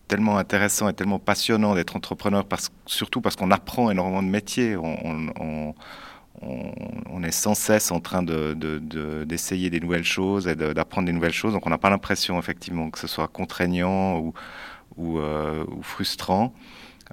tellement 0.08 0.38
intéressant 0.38 0.90
et 0.90 0.94
tellement 0.94 1.20
passionnant 1.20 1.76
d'être 1.76 1.96
entrepreneur, 1.96 2.46
parce, 2.46 2.70
surtout 2.86 3.22
parce 3.22 3.36
qu'on 3.36 3.52
apprend 3.52 3.92
énormément 3.92 4.24
de 4.24 4.30
métiers. 4.30 4.76
On, 4.78 5.74
on, 6.42 7.24
est 7.24 7.32
sans 7.32 7.56
cesse 7.56 7.92
en 7.92 8.00
train 8.00 8.22
d'essayer 8.24 9.70
de, 9.70 9.76
de, 9.76 9.80
des 9.80 9.80
nouvelles 9.80 10.04
choses 10.04 10.48
et 10.48 10.56
d'apprendre 10.56 11.08
des 11.08 11.14
nouvelles 11.14 11.34
choses. 11.34 11.54
Donc 11.54 11.66
on 11.66 11.70
n'a 11.70 11.78
pas 11.78 11.90
l'impression 11.90 12.38
effectivement 12.38 12.90
que 12.90 13.00
ce 13.00 13.08
soit 13.08 13.28
contraignant 13.28 14.20
ou, 14.20 14.34
ou, 14.98 15.20
euh, 15.20 15.66
frustrant. 15.82 16.54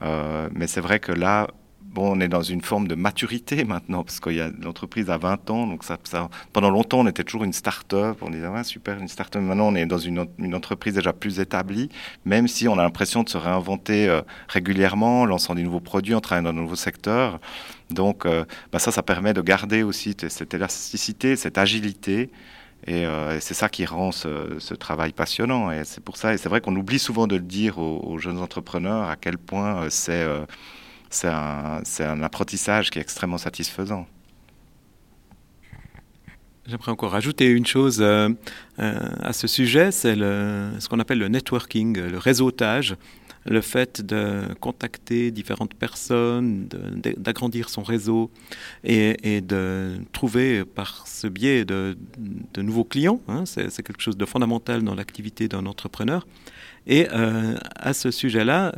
Euh, 0.02 0.48
mais 0.52 0.66
c'est 0.66 0.80
vrai 0.80 1.00
que 1.00 1.12
là, 1.12 1.48
bon, 1.84 2.16
on 2.16 2.20
est 2.20 2.28
dans 2.28 2.42
une 2.42 2.60
forme 2.60 2.88
de 2.88 2.94
maturité 2.94 3.64
maintenant, 3.64 4.02
parce 4.02 4.20
qu'il 4.20 4.34
y 4.34 4.40
a 4.40 4.50
l'entreprise 4.60 5.10
à 5.10 5.18
20 5.18 5.50
ans, 5.50 5.66
donc 5.66 5.84
ça, 5.84 5.98
ça, 6.04 6.28
pendant 6.52 6.70
longtemps 6.70 7.00
on 7.00 7.06
était 7.06 7.24
toujours 7.24 7.44
une 7.44 7.52
start-up, 7.52 8.18
on 8.20 8.30
disait 8.30 8.48
ouais, 8.48 8.64
super 8.64 8.98
une 8.98 9.08
start-up. 9.08 9.42
Maintenant 9.42 9.68
on 9.68 9.74
est 9.74 9.86
dans 9.86 9.98
une, 9.98 10.26
entreprise 10.54 10.94
déjà 10.94 11.12
plus 11.12 11.40
établie, 11.40 11.88
même 12.24 12.48
si 12.48 12.68
on 12.68 12.78
a 12.78 12.82
l'impression 12.82 13.22
de 13.22 13.28
se 13.28 13.38
réinventer 13.38 14.08
euh, 14.08 14.22
régulièrement, 14.48 15.24
lançant 15.26 15.54
des 15.54 15.62
nouveaux 15.62 15.80
produits, 15.80 16.14
en 16.14 16.20
travaillant 16.20 16.44
dans 16.44 16.52
de 16.52 16.60
nouveaux 16.60 16.76
secteurs. 16.76 17.40
Donc 17.90 18.26
euh, 18.26 18.44
bah 18.72 18.78
ça, 18.78 18.90
ça 18.90 19.02
permet 19.02 19.32
de 19.34 19.40
garder 19.40 19.82
aussi 19.82 20.16
cette 20.28 20.54
élasticité, 20.54 21.36
cette 21.36 21.58
agilité. 21.58 22.30
Et 22.86 23.06
euh, 23.06 23.40
c'est 23.40 23.54
ça 23.54 23.70
qui 23.70 23.86
rend 23.86 24.12
ce, 24.12 24.74
travail 24.74 25.12
passionnant. 25.12 25.70
Et 25.70 25.84
c'est 25.84 26.02
pour 26.02 26.16
ça, 26.16 26.34
et 26.34 26.38
c'est 26.38 26.48
vrai 26.48 26.60
qu'on 26.60 26.76
oublie 26.76 26.98
souvent 26.98 27.26
de 27.26 27.36
le 27.36 27.42
dire 27.42 27.78
aux, 27.78 28.18
jeunes 28.18 28.38
entrepreneurs 28.38 29.08
à 29.08 29.16
quel 29.16 29.38
point 29.38 29.88
c'est 29.88 30.26
c'est 31.14 32.04
un, 32.04 32.22
apprentissage 32.22 32.90
qui 32.90 32.98
est 32.98 33.02
extrêmement 33.02 33.38
satisfaisant. 33.38 34.06
J'aimerais 36.66 36.92
encore 36.92 37.14
ajouter 37.14 37.46
une 37.46 37.66
chose 37.66 37.98
euh, 38.00 38.30
euh, 38.78 38.98
à 39.20 39.34
ce 39.34 39.46
sujet, 39.46 39.92
c'est 39.92 40.14
ce 40.14 40.88
qu'on 40.88 40.98
appelle 40.98 41.18
le 41.18 41.28
networking, 41.28 41.98
le 41.98 42.18
réseautage 42.18 42.96
le 43.46 43.60
fait 43.60 44.00
de 44.00 44.42
contacter 44.60 45.30
différentes 45.30 45.74
personnes, 45.74 46.66
d'agrandir 47.16 47.68
son 47.68 47.82
réseau 47.82 48.30
et, 48.84 49.40
de 49.40 49.98
trouver 50.12 50.64
par 50.64 51.06
ce 51.06 51.26
biais 51.26 51.64
de, 51.64 51.96
nouveaux 52.56 52.84
clients, 52.84 53.20
hein, 53.28 53.44
c'est 53.44 53.82
quelque 53.82 54.02
chose 54.02 54.16
de 54.16 54.24
fondamental 54.24 54.82
dans 54.82 54.94
l'activité 54.94 55.48
d'un 55.48 55.66
entrepreneur. 55.66 56.26
Et 56.86 57.08
euh, 57.12 57.56
à 57.76 57.94
ce 57.94 58.10
sujet-là, 58.10 58.72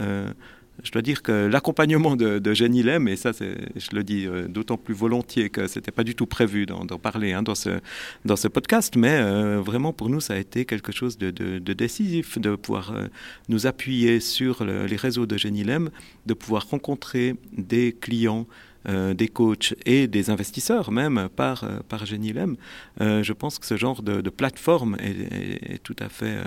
je 0.83 0.91
dois 0.91 1.03
dire 1.03 1.23
que 1.23 1.33
l'accompagnement 1.33 2.17
de, 2.17 2.39
de 2.39 3.09
et 3.09 3.17
ça, 3.17 3.33
je 3.33 3.97
le 3.97 4.05
dis 4.05 4.27
euh, 4.27 4.47
d'autant 4.49 4.77
plus 4.77 4.95
volontiers 4.95 5.51
que 5.51 5.67
ce 5.67 5.79
n'était 5.79 5.91
pas 5.91 6.05
du 6.05 6.15
tout 6.15 6.27
prévu 6.27 6.67
d'en 6.67 6.85
parler 6.99 7.33
hein, 7.33 7.43
dans, 7.43 7.55
ce, 7.55 7.81
dans 8.25 8.37
ce 8.37 8.49
podcast, 8.49 8.97
mais 8.97 9.19
euh, 9.21 9.61
vraiment 9.61 9.93
pour 9.93 10.09
nous, 10.09 10.21
ça 10.21 10.35
a 10.35 10.37
été 10.37 10.65
quelque 10.65 10.93
chose 10.93 11.19
de, 11.19 11.59
décisif 11.73 12.39
de 12.39 12.57
pouvoir 12.57 12.93
euh, 12.93 13.07
nous 13.49 13.67
appuyer 13.67 14.21
sur 14.21 14.65
le, 14.65 14.87
les 14.87 14.97
réseaux 14.97 15.27
de 15.27 15.37
Jenny 15.37 15.65
de 15.65 16.35
pouvoir 16.35 16.69
rencontrer 16.69 17.35
des 17.53 17.93
clients 17.93 18.47
des 18.87 19.29
coachs 19.29 19.75
et 19.85 20.07
des 20.07 20.31
investisseurs 20.31 20.91
même 20.91 21.29
par, 21.35 21.65
euh, 21.65 21.81
par 21.89 22.07
Genilem, 22.07 22.57
euh, 23.01 23.23
je 23.23 23.33
pense 23.33 23.59
que 23.59 23.67
ce 23.67 23.77
genre 23.77 24.03
de, 24.03 24.31
plateforme 24.31 24.97
est, 25.01 25.83
tout 25.83 25.97
à 25.99 26.09
fait 26.09 26.37
euh, 26.37 26.45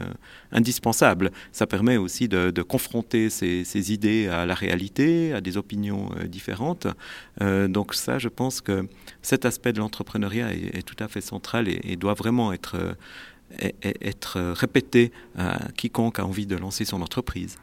indispensable. 0.51 1.31
Ça 1.51 1.67
permet 1.67 1.97
aussi 1.97 2.27
de, 2.27 2.61
confronter 2.61 3.29
ces, 3.29 3.91
idées 3.91 4.27
à 4.27 4.45
la 4.45 4.53
réalité, 4.53 5.33
à 5.33 5.41
des 5.41 5.57
opinions 5.57 6.09
euh, 6.17 6.27
différentes. 6.27 6.87
Euh, 7.41 7.67
donc 7.67 7.93
ça, 7.93 8.19
je 8.19 8.29
pense 8.29 8.61
que 8.61 8.87
cet 9.21 9.45
aspect 9.45 9.73
de 9.73 9.79
l'entrepreneuriat 9.79 10.53
est, 10.53 10.77
est, 10.77 10.81
tout 10.81 11.01
à 11.03 11.07
fait 11.07 11.21
central 11.21 11.67
et, 11.67 11.79
et 11.83 11.95
doit 11.95 12.13
vraiment 12.13 12.51
être, 12.53 12.77
être 13.81 14.39
répété 14.51 15.11
à 15.37 15.59
quiconque 15.75 16.19
a 16.19 16.25
envie 16.25 16.45
de 16.45 16.55
lancer 16.55 16.85
son 16.85 17.01
entreprise. 17.01 17.57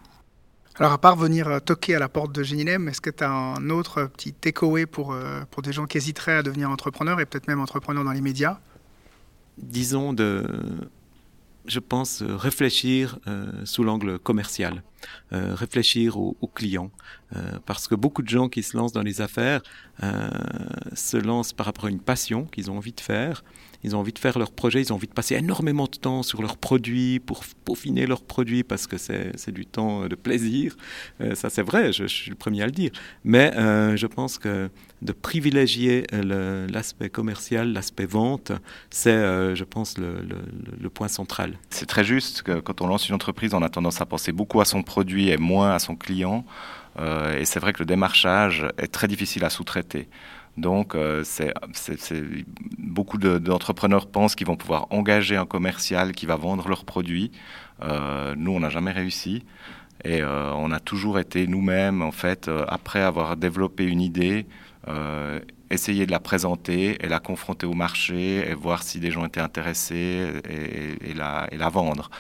Alors, 0.79 0.93
à 0.93 0.99
part 0.99 1.17
venir 1.17 1.49
euh, 1.49 1.59
toquer 1.59 1.95
à 1.95 1.99
la 1.99 2.11
porte 2.11 2.33
de 2.33 2.43
Genilem, 2.43 2.89
est-ce 2.89 3.01
que 3.01 3.09
tu 3.09 3.25
as 3.25 3.31
un 3.31 3.71
autre 3.71 4.05
petit 4.05 4.35
takeaway 4.35 4.85
pour, 4.85 5.13
euh, 5.13 5.41
pour 5.51 5.63
des 5.63 5.73
gens 5.73 5.87
qui 5.87 5.97
hésiteraient 5.97 6.37
à 6.37 6.43
devenir 6.43 6.71
entrepreneurs 6.71 7.19
et 7.19 7.25
peut-être 7.25 7.49
même 7.49 7.61
entrepreneurs 7.61 8.05
dans 8.05 8.13
les 8.13 8.21
médias? 8.21 8.59
Disons 9.57 10.13
de, 10.13 10.45
je 11.67 11.81
pense, 11.81 12.23
réfléchir 12.23 13.19
euh, 13.27 13.51
sous 13.65 13.83
l'angle 13.83 14.19
commercial, 14.19 14.83
euh, 15.33 15.55
réfléchir 15.55 16.19
aux, 16.19 16.37
aux 16.41 16.47
clients, 16.47 16.91
euh, 17.35 17.59
parce 17.67 17.89
que 17.89 17.95
beaucoup 17.95 18.23
de 18.23 18.29
gens 18.29 18.49
qui 18.49 18.63
se 18.63 18.77
lancent 18.77 18.93
dans 18.93 19.03
les 19.03 19.21
affaires 19.21 19.63
se 20.93 21.17
lancent 21.17 21.53
par 21.53 21.67
rapport 21.67 21.87
à 21.87 21.91
une 21.91 22.01
passion 22.01 22.45
qu'ils 22.45 22.71
ont 22.71 22.77
envie 22.77 22.93
de 22.93 23.01
faire, 23.01 23.45
ils 23.85 23.95
ont 23.97 24.01
envie 24.01 24.13
de 24.13 24.19
faire 24.19 24.39
leur 24.39 24.51
projet, 24.51 24.81
ils 24.81 24.93
ont 24.93 24.97
envie 24.97 25.07
de 25.07 25.13
passer 25.13 25.35
énormément 25.35 25.85
de 25.85 25.97
temps 25.97 26.23
sur 26.23 26.43
leurs 26.43 26.57
produits 26.57 27.21
pour 27.21 27.45
peaufiner 27.65 28.07
leurs 28.07 28.23
produits 28.23 28.65
parce 28.65 28.87
que 28.87 28.97
c'est 28.97 29.51
du 29.51 29.67
temps 29.67 30.07
de 30.07 30.15
plaisir. 30.15 30.77
Euh, 31.21 31.35
ça, 31.35 31.51
c'est 31.51 31.63
vrai, 31.63 31.93
je, 31.93 32.07
suis 32.07 32.31
le 32.31 32.37
premier 32.37 32.63
à 32.63 32.67
le 32.67 32.73
dire. 32.73 32.91
Mais 33.25 33.57
euh, 33.57 33.97
je 33.97 34.07
pense 34.07 34.39
que 34.39 34.71
de 35.03 35.13
privilégier 35.13 36.07
l'aspect 36.13 37.11
commercial, 37.11 37.73
l'aspect 37.73 38.07
vente, 38.07 38.53
c'est, 38.91 39.11
euh, 39.11 39.55
je 39.55 39.65
pense, 39.65 39.99
le, 39.99 40.19
le, 40.81 40.91
point 40.91 41.09
central. 41.09 41.59
C'est 41.71 41.87
très 41.87 42.05
juste 42.05 42.43
que 42.43 42.61
quand 42.61 42.81
on 42.81 42.87
lance 42.87 43.09
une 43.09 43.15
entreprise, 43.15 43.53
on 43.53 43.63
a 43.63 43.69
tendance 43.69 44.01
à 44.01 44.07
penser 44.07 44.33
beaucoup 44.33 44.61
à 44.61 44.65
son 44.65 44.83
produit 44.83 45.29
et 45.29 45.37
moins 45.37 45.73
à 45.73 45.79
son 45.79 45.97
client. 45.97 46.45
Euh, 46.99 47.39
et 47.39 47.45
c'est 47.45 47.61
vrai 47.61 47.73
que 47.73 47.81
le 47.81 47.87
démarchage 47.87 48.67
est 48.79 48.89
très 48.89 49.09
difficile 49.09 49.45
à 49.45 49.51
sous-traiter. 49.51 50.09
Donc, 50.57 50.95
euh, 50.95 51.23
c'est, 51.25 51.53
beaucoup 52.79 53.19
de, 53.19 53.39
d'entrepreneurs 53.39 54.07
pensent 54.07 54.35
qu'ils 54.35 54.47
vont 54.47 54.57
pouvoir 54.57 54.87
engager 54.91 55.37
un 55.37 55.47
commercial 55.47 56.13
qui 56.13 56.27
va 56.27 56.37
vendre 56.37 56.69
leurs 56.69 56.85
produits. 56.85 57.31
Euh, 57.83 58.35
nous, 58.37 58.53
on 58.53 58.61
n'a 58.61 58.71
jamais 58.71 58.93
réussi. 58.93 59.45
Et 60.05 60.23
euh, 60.23 60.53
on 60.55 60.71
a 60.73 60.81
toujours 60.81 61.19
été 61.19 61.47
nous-mêmes, 61.47 62.03
en 62.03 62.13
fait, 62.13 62.49
euh, 62.49 62.65
après 62.69 63.01
avoir 63.01 63.37
développé 63.37 63.85
une 63.85 64.01
idée, 64.01 64.47
euh, 64.89 65.41
essayer 65.71 66.07
de 66.07 66.11
la 66.11 66.21
présenter 66.21 66.97
et 67.05 67.09
la 67.09 67.19
confronter 67.19 67.67
au 67.67 67.75
marché 67.75 68.49
et 68.49 68.55
voir 68.55 68.83
si 68.83 69.01
des 69.01 69.11
gens 69.11 69.25
étaient 69.25 69.41
intéressés 69.41 70.41
et, 70.49 71.15
la, 71.15 71.69
vendre. 71.69 72.11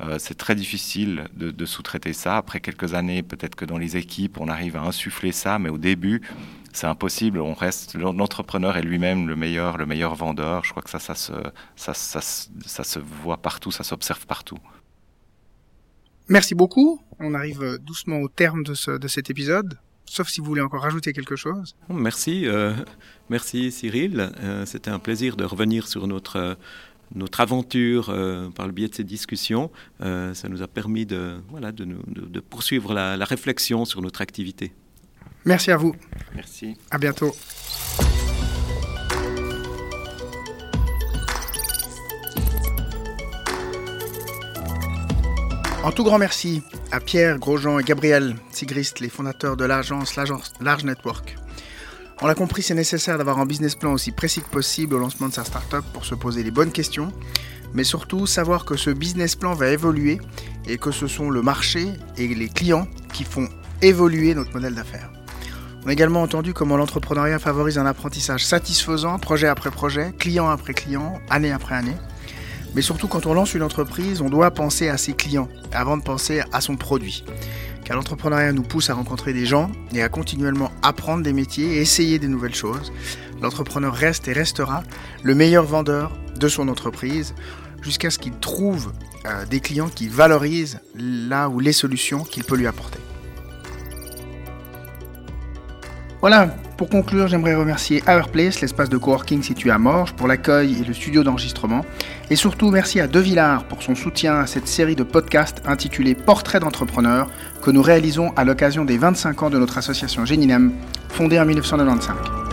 Euh, 0.00 0.16
c'est 0.18 0.36
très 0.36 0.54
difficile 0.54 1.24
de, 1.34 1.66
sous-traiter 1.66 2.12
ça. 2.12 2.36
Après 2.36 2.60
quelques 2.60 2.94
années, 2.94 3.22
peut-être 3.22 3.54
que 3.54 3.64
dans 3.64 3.78
les 3.78 3.96
équipes, 3.96 4.38
on 4.40 4.48
arrive 4.48 4.76
à 4.76 4.82
insuffler 4.82 5.32
ça, 5.32 5.58
mais 5.58 5.68
au 5.68 5.78
début, 5.78 6.22
c'est 6.72 6.86
impossible. 6.86 7.40
On 7.40 7.54
reste 7.54 7.94
l'entrepreneur 7.94 8.76
est 8.76 8.82
lui-même 8.82 9.28
le 9.28 9.36
meilleur, 9.36 9.76
le 9.76 9.86
meilleur 9.86 10.14
vendeur. 10.14 10.64
Je 10.64 10.70
crois 10.70 10.82
que 10.82 10.90
ça, 10.90 10.98
ça 10.98 11.14
se, 11.14 12.98
voit 12.98 13.38
partout, 13.38 13.70
ça 13.70 13.84
s'observe 13.84 14.26
partout. 14.26 14.58
Merci 16.28 16.54
beaucoup. 16.54 17.00
On 17.20 17.34
arrive 17.34 17.78
doucement 17.80 18.18
au 18.18 18.28
terme 18.28 18.64
de 18.64 18.74
cet 19.08 19.30
épisode 19.30 19.78
sauf 20.06 20.28
si 20.28 20.40
vous 20.40 20.46
voulez 20.46 20.62
encore 20.62 20.82
rajouter 20.82 21.12
quelque 21.12 21.36
chose. 21.36 21.74
Merci, 21.88 22.46
euh, 22.46 22.72
merci 23.28 23.70
Cyril. 23.70 24.30
Euh, 24.42 24.64
c'était 24.64 24.90
un 24.90 24.98
plaisir 24.98 25.36
de 25.36 25.44
revenir 25.44 25.88
sur 25.88 26.06
notre, 26.06 26.56
notre 27.14 27.40
aventure 27.40 28.10
euh, 28.10 28.48
par 28.50 28.66
le 28.66 28.72
biais 28.72 28.88
de 28.88 28.94
ces 28.94 29.04
discussions. 29.04 29.70
ça 30.00 30.48
nous 30.48 30.62
a 30.62 30.68
permis 30.68 31.06
de, 31.06 31.36
voilà, 31.50 31.72
de, 31.72 31.86
de 32.06 32.40
poursuivre 32.40 32.94
la, 32.94 33.16
la 33.16 33.24
réflexion 33.24 33.84
sur 33.84 34.00
notre 34.02 34.20
activité. 34.22 34.72
Merci 35.44 35.70
à 35.70 35.76
vous. 35.76 35.94
Merci. 36.34 36.76
À 36.90 36.98
bientôt. 36.98 37.32
En 45.86 45.92
tout 45.92 46.02
grand 46.02 46.18
merci 46.18 46.64
à 46.90 46.98
Pierre 46.98 47.38
Grosjean 47.38 47.78
et 47.78 47.84
Gabriel 47.84 48.34
Sigrist, 48.50 48.98
les 48.98 49.08
fondateurs 49.08 49.56
de 49.56 49.64
l'agence 49.64 50.16
Large 50.16 50.82
Network. 50.84 51.36
On 52.20 52.26
l'a 52.26 52.34
compris, 52.34 52.62
c'est 52.62 52.74
nécessaire 52.74 53.18
d'avoir 53.18 53.38
un 53.38 53.46
business 53.46 53.76
plan 53.76 53.92
aussi 53.92 54.10
précis 54.10 54.40
que 54.42 54.48
possible 54.48 54.96
au 54.96 54.98
lancement 54.98 55.28
de 55.28 55.32
sa 55.32 55.44
startup 55.44 55.84
pour 55.92 56.04
se 56.04 56.16
poser 56.16 56.42
les 56.42 56.50
bonnes 56.50 56.72
questions, 56.72 57.12
mais 57.72 57.84
surtout 57.84 58.26
savoir 58.26 58.64
que 58.64 58.76
ce 58.76 58.90
business 58.90 59.36
plan 59.36 59.54
va 59.54 59.68
évoluer 59.68 60.20
et 60.66 60.76
que 60.76 60.90
ce 60.90 61.06
sont 61.06 61.30
le 61.30 61.40
marché 61.40 61.92
et 62.16 62.26
les 62.26 62.48
clients 62.48 62.88
qui 63.12 63.22
font 63.22 63.48
évoluer 63.80 64.34
notre 64.34 64.52
modèle 64.54 64.74
d'affaires. 64.74 65.12
On 65.84 65.88
a 65.88 65.92
également 65.92 66.22
entendu 66.22 66.52
comment 66.52 66.76
l'entrepreneuriat 66.76 67.38
favorise 67.38 67.78
un 67.78 67.86
apprentissage 67.86 68.44
satisfaisant, 68.44 69.20
projet 69.20 69.46
après 69.46 69.70
projet, 69.70 70.12
client 70.18 70.48
après 70.48 70.74
client, 70.74 71.20
année 71.30 71.52
après 71.52 71.76
année. 71.76 71.96
Mais 72.76 72.82
surtout, 72.82 73.08
quand 73.08 73.24
on 73.24 73.32
lance 73.32 73.54
une 73.54 73.62
entreprise, 73.62 74.20
on 74.20 74.28
doit 74.28 74.50
penser 74.50 74.90
à 74.90 74.98
ses 74.98 75.14
clients 75.14 75.48
avant 75.72 75.96
de 75.96 76.02
penser 76.02 76.42
à 76.52 76.60
son 76.60 76.76
produit. 76.76 77.24
Car 77.86 77.96
l'entrepreneuriat 77.96 78.52
nous 78.52 78.62
pousse 78.62 78.90
à 78.90 78.94
rencontrer 78.94 79.32
des 79.32 79.46
gens 79.46 79.70
et 79.94 80.02
à 80.02 80.10
continuellement 80.10 80.70
apprendre 80.82 81.22
des 81.22 81.32
métiers 81.32 81.76
et 81.76 81.80
essayer 81.80 82.18
des 82.18 82.28
nouvelles 82.28 82.54
choses. 82.54 82.92
L'entrepreneur 83.40 83.94
reste 83.94 84.28
et 84.28 84.34
restera 84.34 84.82
le 85.22 85.34
meilleur 85.34 85.64
vendeur 85.64 86.12
de 86.38 86.48
son 86.48 86.68
entreprise 86.68 87.34
jusqu'à 87.80 88.10
ce 88.10 88.18
qu'il 88.18 88.34
trouve 88.40 88.92
euh, 89.24 89.46
des 89.46 89.60
clients 89.60 89.88
qui 89.88 90.08
valorisent 90.08 90.80
là 90.94 91.48
ou 91.48 91.60
les 91.60 91.72
solutions 91.72 92.24
qu'il 92.24 92.44
peut 92.44 92.56
lui 92.56 92.66
apporter. 92.66 92.98
Voilà, 96.28 96.48
pour 96.76 96.88
conclure, 96.88 97.28
j'aimerais 97.28 97.54
remercier 97.54 98.02
Hourplace, 98.08 98.60
l'espace 98.60 98.88
de 98.88 98.96
coworking 98.96 99.44
situé 99.44 99.70
à 99.70 99.78
Morges, 99.78 100.12
pour 100.12 100.26
l'accueil 100.26 100.76
et 100.80 100.84
le 100.84 100.92
studio 100.92 101.22
d'enregistrement. 101.22 101.84
Et 102.30 102.34
surtout, 102.34 102.72
merci 102.72 102.98
à 102.98 103.06
De 103.06 103.20
Villard 103.20 103.62
pour 103.62 103.80
son 103.80 103.94
soutien 103.94 104.40
à 104.40 104.48
cette 104.48 104.66
série 104.66 104.96
de 104.96 105.04
podcasts 105.04 105.62
intitulée 105.66 106.16
Portrait 106.16 106.58
d'entrepreneur 106.58 107.28
que 107.62 107.70
nous 107.70 107.80
réalisons 107.80 108.32
à 108.34 108.42
l'occasion 108.42 108.84
des 108.84 108.98
25 108.98 109.44
ans 109.44 109.50
de 109.50 109.58
notre 109.58 109.78
association 109.78 110.24
Géninem, 110.24 110.72
fondée 111.10 111.38
en 111.38 111.46
1995. 111.46 112.45